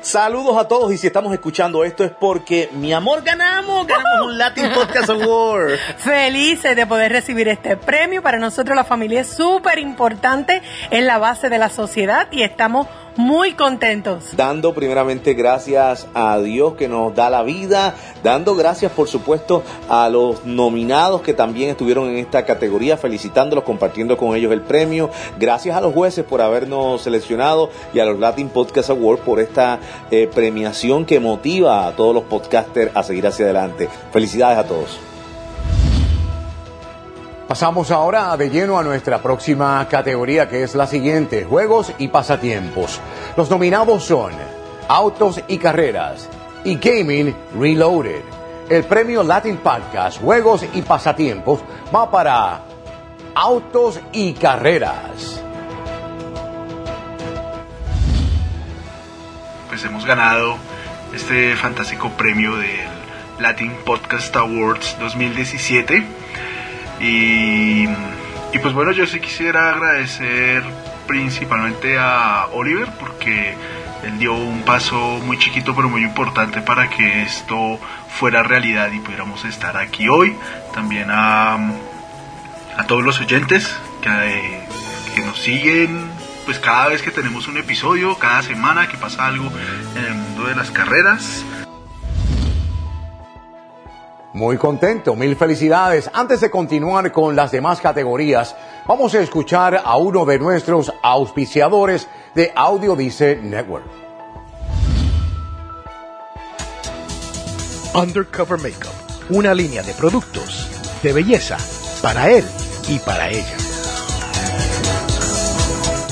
Saludos 0.00 0.56
a 0.56 0.66
todos 0.66 0.92
y 0.92 0.98
si 0.98 1.06
estamos 1.06 1.32
escuchando 1.32 1.84
esto 1.84 2.02
es 2.02 2.10
porque 2.10 2.68
mi 2.72 2.92
amor 2.92 3.22
ganamos, 3.22 3.86
ganamos 3.86 4.26
un 4.26 4.38
Latin 4.38 4.72
Podcast 4.74 5.10
Award. 5.10 5.78
Felices 5.98 6.74
de 6.74 6.86
poder 6.86 7.12
recibir 7.12 7.46
este 7.46 7.76
premio. 7.76 8.22
Para 8.22 8.38
nosotros 8.38 8.74
la 8.74 8.82
familia 8.82 9.20
es 9.20 9.28
súper 9.28 9.78
importante, 9.78 10.62
es 10.90 11.04
la 11.04 11.18
base 11.18 11.48
de 11.48 11.58
la 11.58 11.68
sociedad 11.68 12.26
y 12.32 12.42
estamos 12.42 12.88
muy 13.16 13.52
contentos. 13.52 14.36
Dando 14.36 14.74
primeramente 14.74 15.34
gracias 15.34 16.06
a 16.14 16.38
Dios 16.38 16.74
que 16.74 16.88
nos 16.88 17.14
da 17.14 17.30
la 17.30 17.42
vida, 17.42 17.94
dando 18.22 18.54
gracias 18.54 18.92
por 18.92 19.08
supuesto 19.08 19.62
a 19.88 20.08
los 20.08 20.44
nominados 20.44 21.22
que 21.22 21.34
también 21.34 21.70
estuvieron 21.70 22.08
en 22.08 22.16
esta 22.16 22.44
categoría, 22.44 22.96
felicitándolos, 22.96 23.64
compartiendo 23.64 24.16
con 24.16 24.36
ellos 24.36 24.52
el 24.52 24.62
premio, 24.62 25.10
gracias 25.38 25.76
a 25.76 25.80
los 25.80 25.94
jueces 25.94 26.24
por 26.24 26.40
habernos 26.40 27.02
seleccionado 27.02 27.70
y 27.92 28.00
a 28.00 28.04
los 28.04 28.18
Latin 28.18 28.48
Podcast 28.48 28.90
Awards 28.90 29.22
por 29.22 29.40
esta 29.40 29.78
eh, 30.10 30.28
premiación 30.32 31.04
que 31.04 31.20
motiva 31.20 31.86
a 31.86 31.92
todos 31.92 32.14
los 32.14 32.24
podcasters 32.24 32.90
a 32.94 33.02
seguir 33.02 33.26
hacia 33.26 33.44
adelante. 33.44 33.88
Felicidades 34.12 34.58
a 34.58 34.64
todos. 34.64 34.98
Pasamos 37.50 37.90
ahora 37.90 38.36
de 38.36 38.48
lleno 38.48 38.78
a 38.78 38.84
nuestra 38.84 39.20
próxima 39.20 39.84
categoría 39.88 40.48
que 40.48 40.62
es 40.62 40.76
la 40.76 40.86
siguiente, 40.86 41.44
juegos 41.44 41.92
y 41.98 42.06
pasatiempos. 42.06 43.00
Los 43.36 43.50
nominados 43.50 44.04
son 44.04 44.30
Autos 44.86 45.42
y 45.48 45.58
Carreras 45.58 46.28
y 46.62 46.76
Gaming 46.76 47.34
Reloaded. 47.58 48.22
El 48.68 48.84
premio 48.84 49.24
Latin 49.24 49.56
Podcast, 49.56 50.20
Juegos 50.20 50.64
y 50.72 50.82
Pasatiempos 50.82 51.58
va 51.92 52.08
para 52.08 52.60
Autos 53.34 53.98
y 54.12 54.32
Carreras. 54.34 55.42
Pues 59.68 59.84
hemos 59.84 60.06
ganado 60.06 60.54
este 61.12 61.56
fantástico 61.56 62.10
premio 62.10 62.54
del 62.54 62.86
Latin 63.40 63.72
Podcast 63.84 64.36
Awards 64.36 64.96
2017 65.00 66.29
y, 67.00 67.86
pues 68.60 68.74
bueno, 68.74 68.92
yo 68.92 69.06
sí 69.06 69.20
quisiera 69.20 69.70
agradecer 69.70 70.62
principalmente 71.06 71.98
a 71.98 72.46
Oliver 72.52 72.88
porque 72.98 73.54
él 74.04 74.18
dio 74.18 74.34
un 74.34 74.62
paso 74.62 75.20
muy 75.24 75.38
chiquito 75.38 75.74
pero 75.74 75.88
muy 75.88 76.02
importante 76.02 76.60
para 76.60 76.88
que 76.88 77.22
esto 77.22 77.80
fuera 78.08 78.42
realidad 78.42 78.92
y 78.92 79.00
pudiéramos 79.00 79.44
estar 79.44 79.76
aquí 79.76 80.08
hoy. 80.08 80.36
También 80.74 81.08
a, 81.10 81.54
a 82.76 82.86
todos 82.86 83.02
los 83.02 83.20
oyentes 83.20 83.74
que, 84.02 84.60
que 85.14 85.22
nos 85.22 85.40
siguen 85.40 86.10
pues 86.44 86.58
cada 86.58 86.88
vez 86.88 87.02
que 87.02 87.10
tenemos 87.10 87.48
un 87.48 87.58
episodio, 87.58 88.16
cada 88.18 88.42
semana 88.42 88.88
que 88.88 88.96
pasa 88.96 89.26
algo 89.26 89.52
en 89.94 90.04
el 90.04 90.14
mundo 90.14 90.44
de 90.44 90.54
las 90.56 90.70
carreras. 90.70 91.44
Muy 94.32 94.58
contento, 94.58 95.16
mil 95.16 95.34
felicidades. 95.34 96.08
Antes 96.12 96.40
de 96.40 96.50
continuar 96.50 97.10
con 97.10 97.34
las 97.34 97.50
demás 97.50 97.80
categorías, 97.80 98.54
vamos 98.86 99.12
a 99.14 99.20
escuchar 99.20 99.82
a 99.84 99.96
uno 99.96 100.24
de 100.24 100.38
nuestros 100.38 100.92
auspiciadores 101.02 102.06
de 102.34 102.52
Audio 102.54 102.94
Dice 102.94 103.40
Network. 103.42 103.84
Undercover 107.92 108.58
Makeup, 108.58 108.94
una 109.30 109.52
línea 109.52 109.82
de 109.82 109.92
productos 109.94 110.68
de 111.02 111.12
belleza 111.12 111.56
para 112.00 112.30
él 112.30 112.44
y 112.88 113.00
para 113.00 113.30
ella. 113.30 113.56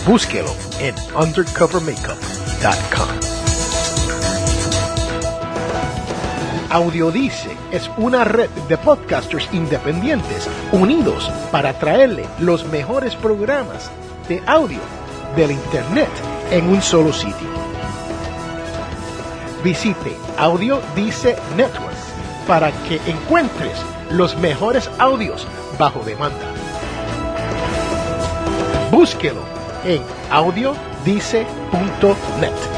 Búsquelo 0.05 0.53
en 0.81 0.97
undercovermakeup.com. 1.15 3.38
Audiodice 6.71 7.57
es 7.73 7.91
una 7.97 8.25
red 8.25 8.51
de 8.69 8.77
podcasters 8.77 9.49
independientes 9.53 10.49
unidos 10.71 11.31
para 11.51 11.79
traerle 11.79 12.27
los 12.41 12.67
mejores 12.67 13.17
programas 13.17 13.91
de 14.29 14.43
audio 14.47 14.81
del 15.35 15.53
Internet 15.53 16.11
en 16.51 16.69
un 16.69 16.83
solo 16.83 17.13
sitio. 17.13 17.49
Visite 19.65 20.15
Audiodice 20.37 21.37
Network 21.57 21.97
para 22.47 22.71
que 22.87 23.01
encuentres 23.07 23.79
los 24.11 24.37
mejores 24.37 24.91
audios 24.99 25.47
bajo 25.79 26.01
demanda. 26.01 26.53
Búsquelo 28.91 29.41
en 29.85 30.03
audiodice.net. 30.31 32.78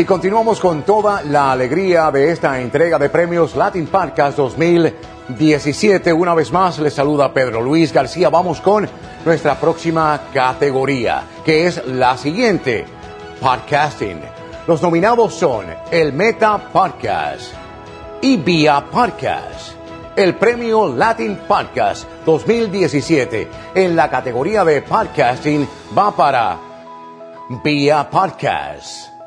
Y 0.00 0.04
continuamos 0.06 0.60
con 0.60 0.82
toda 0.82 1.20
la 1.20 1.52
alegría 1.52 2.10
de 2.10 2.32
esta 2.32 2.58
entrega 2.58 2.98
de 2.98 3.10
premios 3.10 3.54
Latin 3.54 3.86
Podcast 3.86 4.34
2017. 4.38 6.10
Una 6.10 6.32
vez 6.32 6.50
más 6.50 6.78
les 6.78 6.94
saluda 6.94 7.34
Pedro 7.34 7.60
Luis 7.60 7.92
García. 7.92 8.30
Vamos 8.30 8.62
con 8.62 8.88
nuestra 9.26 9.60
próxima 9.60 10.18
categoría, 10.32 11.24
que 11.44 11.66
es 11.66 11.84
la 11.86 12.16
siguiente, 12.16 12.86
podcasting. 13.42 14.22
Los 14.66 14.80
nominados 14.80 15.34
son 15.34 15.66
el 15.90 16.14
Meta 16.14 16.56
Podcast 16.72 17.52
y 18.22 18.38
Vía 18.38 18.82
Podcast. 18.90 19.74
El 20.16 20.34
premio 20.36 20.88
Latin 20.88 21.40
Podcast 21.46 22.08
2017 22.24 23.48
en 23.74 23.94
la 23.94 24.08
categoría 24.08 24.64
de 24.64 24.80
podcasting 24.80 25.68
va 25.94 26.10
para 26.16 26.58
Vía 27.62 28.08
Podcast. 28.08 29.19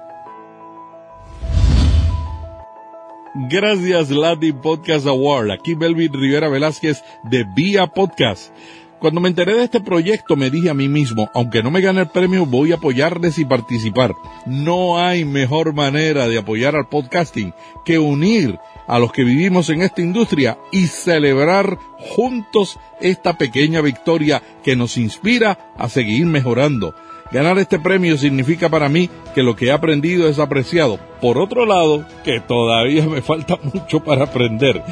Gracias 3.36 4.12
Latin 4.12 4.56
Podcast 4.62 5.08
Award. 5.08 5.50
Aquí 5.50 5.74
Belvin 5.74 6.14
Rivera 6.14 6.50
Velázquez 6.50 7.04
de 7.24 7.44
Vía 7.44 7.88
Podcast. 7.88 8.54
Cuando 9.00 9.22
me 9.22 9.28
enteré 9.28 9.56
de 9.56 9.64
este 9.64 9.82
proyecto 9.82 10.36
me 10.36 10.52
dije 10.52 10.70
a 10.70 10.76
mí 10.76 10.88
mismo, 10.88 11.32
aunque 11.34 11.64
no 11.64 11.72
me 11.72 11.82
gane 11.82 12.02
el 12.02 12.10
premio, 12.10 12.46
voy 12.46 12.72
a 12.72 12.76
apoyarles 12.76 13.40
y 13.40 13.46
participar. 13.46 14.14
No 14.46 15.00
hay 15.00 15.26
mejor 15.26 15.74
manera 15.74 16.28
de 16.28 16.38
apoyar 16.38 16.76
al 16.76 16.88
podcasting 16.88 17.56
que 17.84 17.98
unir 17.98 18.60
a 18.88 19.00
los 19.00 19.12
que 19.12 19.24
vivimos 19.24 19.70
en 19.72 19.82
esta 19.82 20.02
industria 20.02 20.60
y 20.72 20.86
celebrar 20.86 21.80
juntos 22.16 22.80
esta 23.02 23.36
pequeña 23.40 23.82
victoria 23.82 24.44
que 24.64 24.76
nos 24.76 24.96
inspira 24.96 25.74
a 25.76 25.90
seguir 25.90 26.28
mejorando. 26.28 26.94
Ganar 27.34 27.58
este 27.58 27.80
premio 27.80 28.16
significa 28.16 28.70
para 28.70 28.90
mí 28.90 29.10
que 29.34 29.42
lo 29.42 29.56
que 29.56 29.66
he 29.66 29.72
aprendido 29.72 30.30
es 30.30 30.38
apreciado. 30.38 31.00
Por 31.20 31.40
otro 31.40 31.66
lado, 31.66 32.06
que 32.24 32.40
todavía 32.40 33.08
me 33.08 33.24
falta 33.24 33.58
mucho 33.74 34.02
para 34.02 34.26
aprender. 34.26 34.84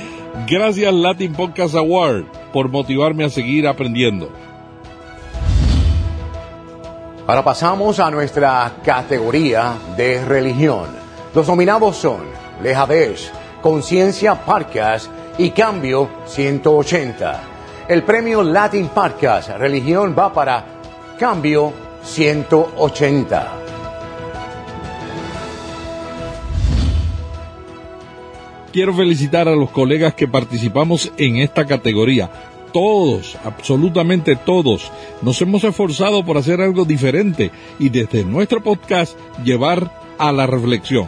Gracias 0.50 0.92
Latin 0.92 1.34
Podcast 1.34 1.76
Award 1.76 2.24
por 2.52 2.70
motivarme 2.70 3.26
a 3.26 3.30
seguir 3.30 3.68
aprendiendo. 3.68 4.30
Ahora 7.28 7.44
pasamos 7.44 8.00
a 8.00 8.10
nuestra 8.10 8.74
categoría 8.84 9.76
de 9.96 10.26
religión. 10.26 10.88
Los 11.36 11.48
nominados 11.48 11.96
son 11.96 12.22
Lejadesh, 12.64 13.32
Conciencia 13.62 14.34
Podcast 14.34 15.12
y 15.38 15.52
Cambio 15.52 16.10
180. 16.26 17.44
El 17.88 18.02
premio 18.02 18.42
Latin 18.42 18.88
Podcast 18.88 19.50
Religión 19.52 20.16
va 20.18 20.34
para 20.34 20.66
Cambio 21.20 21.91
180. 22.04 23.58
Quiero 28.72 28.94
felicitar 28.94 29.50
a 29.50 29.56
los 29.56 29.70
colegas 29.70 30.14
que 30.14 30.28
participamos 30.28 31.12
en 31.18 31.38
esta 31.38 31.66
categoría. 31.66 32.30
Todos, 32.72 33.38
absolutamente 33.44 34.38
todos, 34.38 34.90
nos 35.22 35.42
hemos 35.42 35.66
esforzado 35.66 36.24
por 36.24 36.38
hacer 36.38 36.62
algo 36.62 36.86
diferente 36.86 37.52
y 37.80 37.90
desde 37.90 38.24
nuestro 38.24 38.64
podcast 38.64 39.18
llevar 39.44 39.92
a 40.18 40.32
la 40.32 40.48
reflexión. 40.48 41.08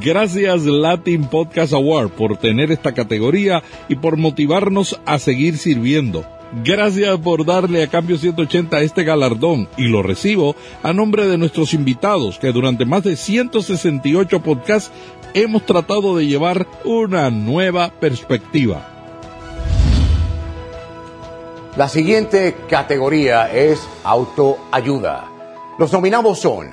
Gracias 0.00 0.64
Latin 0.64 1.26
Podcast 1.28 1.72
Award 1.72 2.10
por 2.10 2.36
tener 2.38 2.72
esta 2.72 2.92
categoría 2.92 3.62
y 3.88 3.94
por 3.94 4.16
motivarnos 4.16 4.98
a 5.06 5.20
seguir 5.20 5.58
sirviendo. 5.58 6.26
Gracias 6.64 7.18
por 7.18 7.44
darle 7.44 7.82
a 7.82 7.86
Cambio 7.86 8.16
180 8.16 8.80
este 8.80 9.04
galardón 9.04 9.68
y 9.76 9.88
lo 9.88 10.02
recibo 10.02 10.56
a 10.82 10.94
nombre 10.94 11.26
de 11.26 11.36
nuestros 11.36 11.74
invitados 11.74 12.38
que 12.38 12.50
durante 12.50 12.86
más 12.86 13.02
de 13.02 13.14
168 13.14 14.40
podcasts 14.40 14.90
hemos 15.34 15.66
tratado 15.66 16.16
de 16.16 16.26
llevar 16.26 16.66
una 16.86 17.28
nueva 17.30 17.90
perspectiva. 17.90 18.88
La 21.76 21.90
siguiente 21.90 22.56
categoría 22.70 23.52
es 23.52 23.86
autoayuda. 24.02 25.28
Los 25.78 25.92
nominados 25.92 26.40
son 26.40 26.70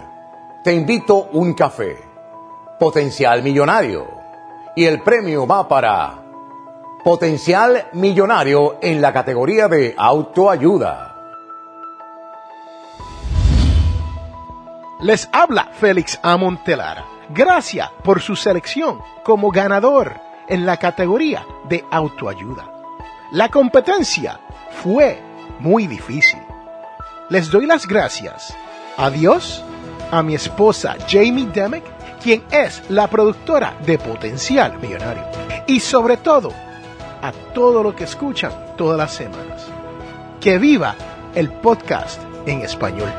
Te 0.63 0.73
invito 0.73 1.27
un 1.33 1.53
café, 1.55 1.97
Potencial 2.79 3.43
Millonario 3.43 4.07
y 4.77 4.85
el 4.85 5.01
premio 5.01 5.45
va 5.45 5.67
para 5.67 6.22
Potencial 7.03 7.89
Millonario 7.91 8.77
en 8.81 9.01
la 9.01 9.11
categoría 9.11 9.67
de 9.67 9.93
autoayuda. 9.97 11.13
Les 15.01 15.27
habla 15.33 15.69
Félix 15.73 16.17
Amontelara. 16.23 17.03
Gracias 17.27 17.89
por 18.05 18.21
su 18.21 18.37
selección 18.37 19.01
como 19.25 19.51
ganador 19.51 20.13
en 20.47 20.65
la 20.65 20.77
categoría 20.77 21.45
de 21.67 21.83
autoayuda. 21.91 22.71
La 23.31 23.49
competencia 23.49 24.39
fue 24.81 25.19
muy 25.59 25.87
difícil. 25.87 26.39
Les 27.29 27.51
doy 27.51 27.65
las 27.65 27.85
gracias 27.85 28.55
a 28.95 29.09
Dios, 29.09 29.61
a 30.09 30.23
mi 30.23 30.35
esposa 30.35 30.95
Jamie 31.09 31.47
Demick, 31.47 31.83
quien 32.23 32.45
es 32.49 32.81
la 32.89 33.07
productora 33.07 33.75
de 33.85 33.97
Potencial 33.97 34.79
Millonario, 34.79 35.25
y 35.67 35.81
sobre 35.81 36.15
todo 36.15 36.53
a 37.23 37.31
todo 37.31 37.81
lo 37.81 37.95
que 37.95 38.03
escuchan 38.03 38.51
todas 38.77 38.97
las 38.97 39.13
semanas. 39.13 39.65
Que 40.41 40.57
viva 40.57 40.93
el 41.33 41.49
podcast 41.51 42.21
en 42.45 42.61
español. 42.61 43.09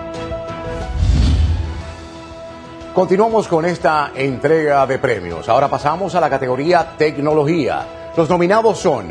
Continuamos 2.95 3.49
con 3.49 3.65
esta 3.65 4.13
entrega 4.15 4.87
de 4.87 4.99
premios. 4.99 5.49
Ahora 5.49 5.69
pasamos 5.69 6.15
a 6.15 6.21
la 6.21 6.29
categoría 6.29 6.97
tecnología. 6.99 8.13
Los 8.15 8.29
nominados 8.29 8.79
son 8.79 9.09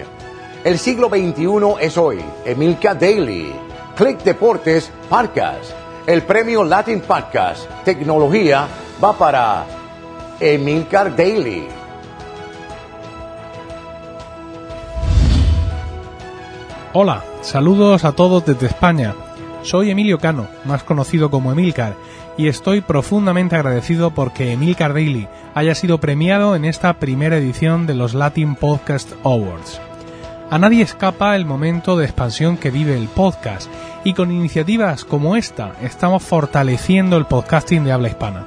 El 0.63 0.77
siglo 0.77 1.09
XXI 1.09 1.75
es 1.81 1.97
hoy, 1.97 2.23
Emilka 2.45 2.93
Daily, 2.93 3.51
Click 3.97 4.19
Deportes 4.19 4.91
Podcast. 5.09 5.71
El 6.05 6.21
premio 6.21 6.63
Latin 6.63 7.01
Podcast 7.01 7.67
Tecnología 7.83 8.67
va 9.03 9.13
para 9.13 9.65
Emilcar 10.39 11.15
Daily. 11.15 11.82
Hola, 16.95 17.23
saludos 17.41 18.05
a 18.05 18.11
todos 18.11 18.45
desde 18.45 18.67
España. 18.67 19.15
Soy 19.63 19.89
Emilio 19.89 20.19
Cano, 20.19 20.45
más 20.63 20.83
conocido 20.83 21.31
como 21.31 21.51
Emilcar, 21.51 21.95
y 22.37 22.47
estoy 22.47 22.81
profundamente 22.81 23.55
agradecido 23.55 24.11
porque 24.11 24.51
Emilcar 24.53 24.93
Daily 24.93 25.27
haya 25.55 25.73
sido 25.73 25.97
premiado 25.97 26.55
en 26.55 26.65
esta 26.65 26.93
primera 26.99 27.37
edición 27.37 27.87
de 27.87 27.95
los 27.95 28.13
Latin 28.13 28.53
Podcast 28.53 29.11
Awards. 29.23 29.81
A 30.51 30.59
nadie 30.59 30.83
escapa 30.83 31.35
el 31.35 31.47
momento 31.47 31.97
de 31.97 32.05
expansión 32.05 32.57
que 32.57 32.69
vive 32.69 32.95
el 32.95 33.07
podcast, 33.07 33.71
y 34.03 34.13
con 34.13 34.29
iniciativas 34.31 35.03
como 35.03 35.35
esta 35.35 35.71
estamos 35.81 36.21
fortaleciendo 36.21 37.17
el 37.17 37.25
podcasting 37.25 37.85
de 37.85 37.91
habla 37.91 38.09
hispana. 38.09 38.45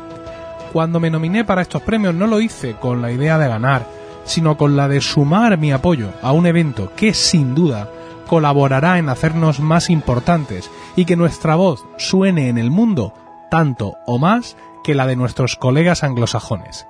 Cuando 0.72 1.00
me 1.00 1.10
nominé 1.10 1.44
para 1.44 1.62
estos 1.62 1.82
premios 1.82 2.14
no 2.14 2.28
lo 2.28 2.40
hice 2.40 2.74
con 2.74 3.02
la 3.02 3.10
idea 3.10 3.38
de 3.38 3.48
ganar, 3.48 3.88
sino 4.24 4.56
con 4.56 4.76
la 4.76 4.86
de 4.86 5.00
sumar 5.00 5.58
mi 5.58 5.72
apoyo 5.72 6.10
a 6.22 6.30
un 6.30 6.46
evento 6.46 6.92
que 6.94 7.12
sin 7.12 7.52
duda 7.52 7.88
colaborará 8.26 8.98
en 8.98 9.08
hacernos 9.08 9.60
más 9.60 9.90
importantes 9.90 10.70
y 10.96 11.04
que 11.04 11.16
nuestra 11.16 11.56
voz 11.56 11.86
suene 11.96 12.48
en 12.48 12.58
el 12.58 12.70
mundo 12.70 13.14
tanto 13.50 13.94
o 14.06 14.18
más 14.18 14.56
que 14.84 14.94
la 14.94 15.06
de 15.06 15.16
nuestros 15.16 15.56
colegas 15.56 16.04
anglosajones. 16.04 16.86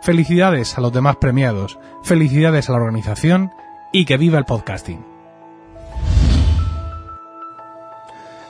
Felicidades 0.00 0.78
a 0.78 0.80
los 0.80 0.92
demás 0.92 1.16
premiados, 1.16 1.78
felicidades 2.02 2.68
a 2.68 2.72
la 2.72 2.78
organización 2.78 3.52
y 3.92 4.04
que 4.04 4.16
viva 4.16 4.38
el 4.38 4.44
podcasting. 4.44 5.04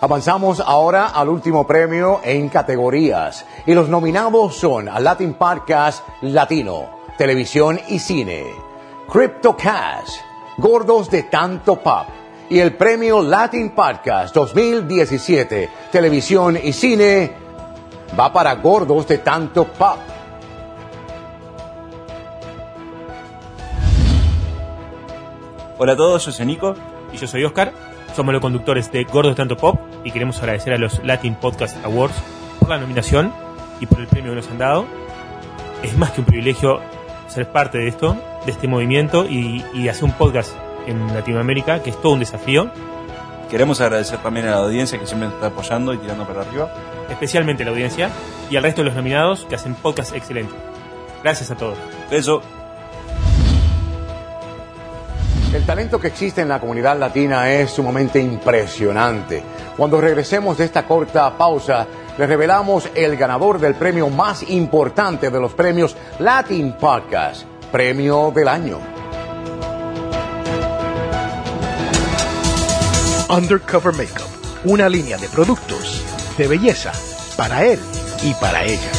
Avanzamos 0.01 0.61
ahora 0.61 1.09
al 1.09 1.29
último 1.29 1.67
premio 1.67 2.21
en 2.23 2.49
categorías 2.49 3.45
y 3.67 3.75
los 3.75 3.89
nominados 3.89 4.55
son 4.55 4.89
a 4.89 5.01
Latin 5.01 5.35
Podcast 5.35 6.07
Latino, 6.21 6.91
Televisión 7.17 7.81
y 7.89 7.99
Cine, 7.99 8.45
CryptoCast, 9.11 10.21
Gordos 10.59 11.09
de 11.09 11.23
Tanto 11.23 11.77
Pop 11.77 12.09
y 12.51 12.59
el 12.59 12.75
premio 12.75 13.23
Latin 13.23 13.71
Podcast 13.71 14.35
2017, 14.35 15.71
Televisión 15.93 16.59
y 16.61 16.73
Cine 16.73 17.33
va 18.19 18.33
para 18.33 18.57
Gordos 18.57 19.07
de 19.07 19.19
Tanto 19.19 19.69
Pop. 19.69 19.99
Hola 25.79 25.93
a 25.93 25.97
todos, 25.97 26.27
yo 26.27 26.33
soy 26.33 26.47
Nico 26.47 26.75
y 27.13 27.17
yo 27.17 27.29
soy 27.29 27.45
Oscar. 27.45 27.73
Somos 28.17 28.33
los 28.33 28.43
conductores 28.43 28.91
de 28.91 29.05
Gordos 29.05 29.35
de 29.35 29.37
Tanto 29.37 29.57
Pop 29.57 29.79
y 30.03 30.11
queremos 30.11 30.41
agradecer 30.41 30.73
a 30.73 30.79
los 30.79 31.05
Latin 31.05 31.37
Podcast 31.37 31.77
Awards 31.85 32.17
por 32.59 32.69
la 32.69 32.79
nominación 32.79 33.33
y 33.79 33.87
por 33.87 34.01
el 34.01 34.09
premio 34.09 34.33
que 34.33 34.37
nos 34.39 34.49
han 34.49 34.59
dado. 34.59 34.87
Es 35.85 35.97
más 35.97 36.11
que 36.11 36.21
un 36.23 36.27
privilegio 36.27 36.81
ser 37.29 37.47
parte 37.53 37.79
de 37.79 37.87
esto, 37.87 38.17
de 38.45 38.53
este 38.53 38.69
movimiento 38.69 39.27
y, 39.27 39.65
y 39.75 39.89
hacer 39.89 40.05
un 40.05 40.13
podcast 40.13 40.53
en 40.87 41.15
Latinoamérica, 41.15 41.83
que 41.83 41.91
es 41.91 42.01
todo 42.01 42.13
un 42.13 42.21
desafío. 42.21 42.71
Queremos 43.51 43.81
agradecer 43.81 44.19
también 44.19 44.47
a 44.47 44.51
la 44.51 44.57
audiencia 44.59 44.99
que 44.99 45.07
siempre 45.07 45.29
nos 45.29 45.35
está 45.37 45.49
apoyando 45.49 45.95
y 45.95 45.99
tirando 45.99 46.27
para 46.27 46.43
arriba. 46.43 46.71
Especialmente 47.09 47.63
a 47.63 47.67
la 47.67 47.73
audiencia 47.73 48.11
y 48.51 48.57
al 48.57 48.63
resto 48.63 48.83
de 48.83 48.87
los 48.87 48.95
nominados 48.95 49.47
que 49.47 49.55
hacen 49.55 49.75
podcast 49.75 50.15
excelentes. 50.15 50.55
Gracias 51.23 51.51
a 51.51 51.57
todos. 51.57 51.79
Beso. 52.11 52.43
El 55.55 55.65
talento 55.65 55.99
que 55.99 56.09
existe 56.09 56.43
en 56.43 56.49
la 56.49 56.61
comunidad 56.61 56.99
latina 56.99 57.51
es 57.51 57.71
sumamente 57.71 58.21
impresionante. 58.21 59.43
Cuando 59.79 59.99
regresemos 59.99 60.59
de 60.59 60.67
esta 60.67 60.85
corta 60.87 61.39
pausa, 61.39 61.87
les 62.19 62.29
revelamos 62.29 62.91
el 62.95 63.17
ganador 63.17 63.59
del 63.59 63.75
premio 63.75 64.11
más 64.11 64.49
importante 64.51 65.31
de 65.31 65.41
los 65.41 65.55
premios 65.55 65.97
Latin 66.19 66.73
Podcast, 66.73 67.45
Premio 67.71 68.33
del 68.35 68.49
Año. 68.49 68.79
Undercover 73.29 73.93
Makeup, 73.93 74.27
una 74.65 74.89
línea 74.89 75.19
de 75.19 75.29
productos 75.29 76.03
de 76.39 76.49
belleza 76.49 76.93
para 77.37 77.67
él 77.67 77.79
y 78.23 78.33
para 78.35 78.65
ella. 78.65 78.91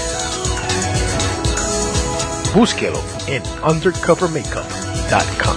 Búsquelo 2.54 3.00
en 3.26 3.42
undercovermakeup.com. 3.68 5.56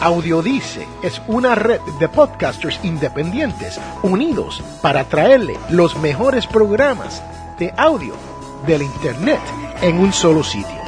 Audiodice 0.00 0.88
es 1.02 1.20
una 1.28 1.54
red 1.54 1.80
de 2.00 2.08
podcasters 2.08 2.80
independientes 2.82 3.78
unidos 4.02 4.62
para 4.80 5.04
traerle 5.04 5.58
los 5.68 5.96
mejores 5.98 6.46
programas 6.46 7.22
de 7.58 7.72
audio 7.76 8.31
del 8.66 8.82
Internet 8.82 9.40
en 9.80 9.98
un 9.98 10.12
solo 10.12 10.42
sitio. 10.42 10.80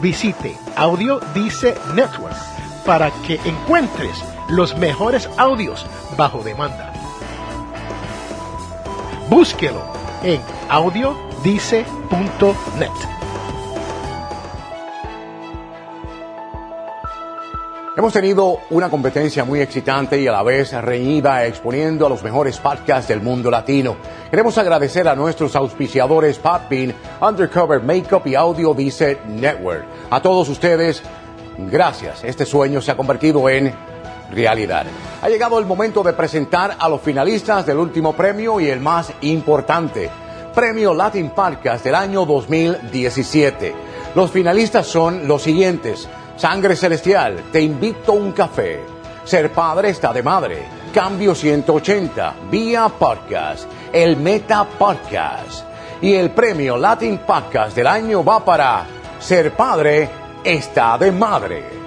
Visite 0.00 0.56
Audiodice 0.76 1.74
Network 1.94 2.36
para 2.84 3.10
que 3.26 3.40
encuentres 3.44 4.24
los 4.48 4.76
mejores 4.76 5.28
audios 5.36 5.86
bajo 6.16 6.42
demanda. 6.42 6.92
Búsquelo 9.28 9.82
en 10.22 10.40
audiodice.net. 10.68 13.19
Hemos 17.96 18.12
tenido 18.12 18.60
una 18.70 18.88
competencia 18.88 19.44
muy 19.44 19.60
excitante 19.60 20.20
y 20.20 20.28
a 20.28 20.32
la 20.32 20.44
vez 20.44 20.72
reñida 20.72 21.44
exponiendo 21.44 22.06
a 22.06 22.08
los 22.08 22.22
mejores 22.22 22.56
podcasts 22.58 23.08
del 23.08 23.20
mundo 23.20 23.50
latino. 23.50 23.96
Queremos 24.30 24.56
agradecer 24.58 25.08
a 25.08 25.16
nuestros 25.16 25.56
auspiciadores 25.56 26.38
Podbean, 26.38 26.94
Undercover 27.20 27.82
Makeup 27.82 28.24
y 28.28 28.36
Audio 28.36 28.74
Dice 28.74 29.18
Network. 29.26 29.84
A 30.08 30.22
todos 30.22 30.48
ustedes, 30.48 31.02
gracias. 31.68 32.22
Este 32.22 32.46
sueño 32.46 32.80
se 32.80 32.92
ha 32.92 32.96
convertido 32.96 33.48
en 33.48 33.74
realidad. 34.30 34.86
Ha 35.20 35.28
llegado 35.28 35.58
el 35.58 35.66
momento 35.66 36.04
de 36.04 36.12
presentar 36.12 36.76
a 36.78 36.88
los 36.88 37.00
finalistas 37.00 37.66
del 37.66 37.78
último 37.78 38.12
premio 38.12 38.60
y 38.60 38.68
el 38.68 38.78
más 38.78 39.12
importante, 39.22 40.08
Premio 40.54 40.94
Latin 40.94 41.30
Podcast 41.30 41.84
del 41.84 41.96
año 41.96 42.24
2017. 42.24 43.74
Los 44.14 44.30
finalistas 44.30 44.86
son 44.86 45.26
los 45.26 45.42
siguientes. 45.42 46.08
Sangre 46.40 46.74
Celestial, 46.74 47.36
Te 47.52 47.60
invito 47.60 48.12
a 48.12 48.14
un 48.14 48.32
café. 48.32 48.80
Ser 49.24 49.52
padre 49.52 49.90
está 49.90 50.10
de 50.10 50.22
madre. 50.22 50.64
Cambio 50.90 51.34
180, 51.34 52.34
Vía 52.50 52.88
Podcast, 52.88 53.70
el 53.92 54.16
Meta 54.16 54.64
Podcast. 54.64 55.66
Y 56.00 56.14
el 56.14 56.30
premio 56.30 56.78
Latin 56.78 57.18
Podcast 57.18 57.76
del 57.76 57.86
año 57.86 58.24
va 58.24 58.42
para 58.42 58.86
Ser 59.18 59.52
padre 59.52 60.08
está 60.42 60.96
de 60.96 61.12
madre. 61.12 61.79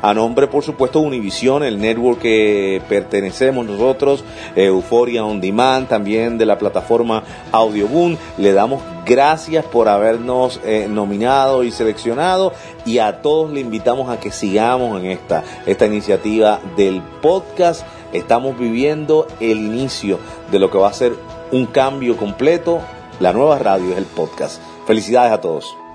A 0.00 0.14
nombre, 0.14 0.46
por 0.46 0.62
supuesto, 0.62 1.00
de 1.00 1.06
Univision, 1.06 1.64
el 1.64 1.80
network 1.80 2.20
que 2.20 2.80
pertenecemos 2.88 3.66
nosotros, 3.66 4.24
Euphoria 4.54 5.24
On 5.24 5.40
Demand, 5.40 5.88
también 5.88 6.38
de 6.38 6.46
la 6.46 6.56
plataforma 6.56 7.24
Audioboom, 7.50 8.16
le 8.36 8.52
damos 8.52 8.80
gracias 9.04 9.64
por 9.64 9.88
habernos 9.88 10.60
eh, 10.64 10.86
nominado 10.88 11.64
y 11.64 11.72
seleccionado 11.72 12.52
y 12.84 12.98
a 12.98 13.22
todos 13.22 13.50
le 13.50 13.60
invitamos 13.60 14.08
a 14.10 14.20
que 14.20 14.30
sigamos 14.30 15.00
en 15.00 15.10
esta, 15.10 15.42
esta 15.66 15.86
iniciativa 15.86 16.60
del 16.76 17.02
podcast. 17.20 17.84
Estamos 18.12 18.58
viviendo 18.58 19.26
el 19.40 19.58
inicio 19.58 20.18
de 20.50 20.58
lo 20.58 20.70
que 20.70 20.78
va 20.78 20.88
a 20.88 20.92
ser 20.92 21.14
un 21.50 21.66
cambio 21.66 22.16
completo. 22.16 22.80
La 23.18 23.32
nueva 23.32 23.58
radio 23.58 23.92
es 23.92 23.98
el 23.98 24.06
podcast. 24.06 24.60
Felicidades 24.86 25.32
a 25.32 25.40
todos. 25.40 25.87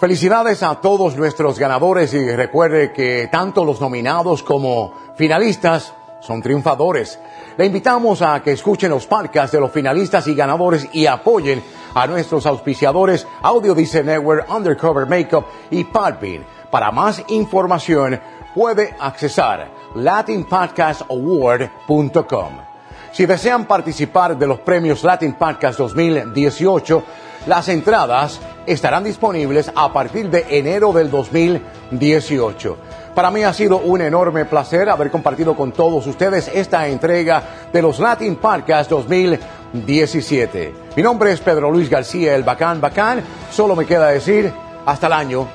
Felicidades 0.00 0.62
a 0.62 0.76
todos 0.76 1.14
nuestros 1.14 1.58
ganadores 1.58 2.14
y 2.14 2.34
recuerde 2.34 2.90
que 2.90 3.28
tanto 3.30 3.66
los 3.66 3.82
nominados 3.82 4.42
como 4.42 4.94
finalistas 5.14 5.92
son 6.20 6.40
triunfadores. 6.40 7.18
Le 7.58 7.66
invitamos 7.66 8.22
a 8.22 8.42
que 8.42 8.52
escuchen 8.52 8.88
los 8.88 9.06
podcasts 9.06 9.52
de 9.52 9.60
los 9.60 9.70
finalistas 9.70 10.26
y 10.26 10.34
ganadores 10.34 10.88
y 10.94 11.04
apoyen 11.04 11.62
a 11.92 12.06
nuestros 12.06 12.46
auspiciadores 12.46 13.26
Audio 13.42 13.74
Dice 13.74 14.02
Network, 14.02 14.50
Undercover 14.50 15.06
Makeup 15.06 15.44
y 15.70 15.84
Podbean. 15.84 16.46
Para 16.70 16.90
más 16.90 17.22
información 17.28 18.18
puede 18.54 18.96
accesar 18.98 19.70
latinpodcastaward.com. 19.96 22.70
Si 23.12 23.26
desean 23.26 23.66
participar 23.66 24.38
de 24.38 24.46
los 24.46 24.60
premios 24.60 25.04
Latin 25.04 25.34
Podcast 25.34 25.78
2018, 25.78 27.02
las 27.46 27.68
entradas 27.68 28.40
estarán 28.66 29.04
disponibles 29.04 29.70
a 29.74 29.92
partir 29.92 30.30
de 30.30 30.46
enero 30.50 30.92
del 30.92 31.10
2018. 31.10 32.76
Para 33.14 33.30
mí 33.30 33.42
ha 33.42 33.52
sido 33.52 33.78
un 33.78 34.00
enorme 34.00 34.44
placer 34.44 34.88
haber 34.88 35.10
compartido 35.10 35.56
con 35.56 35.72
todos 35.72 36.06
ustedes 36.06 36.50
esta 36.54 36.86
entrega 36.86 37.42
de 37.72 37.82
los 37.82 37.98
Latin 37.98 38.36
Podcast 38.36 38.90
2017. 38.90 40.74
Mi 40.96 41.02
nombre 41.02 41.32
es 41.32 41.40
Pedro 41.40 41.70
Luis 41.70 41.90
García, 41.90 42.34
el 42.34 42.44
Bacán 42.44 42.80
Bacán. 42.80 43.22
Solo 43.50 43.74
me 43.74 43.86
queda 43.86 44.08
decir 44.08 44.52
hasta 44.86 45.08
el 45.08 45.12
año 45.12 45.48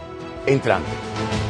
entrante. 0.45 1.44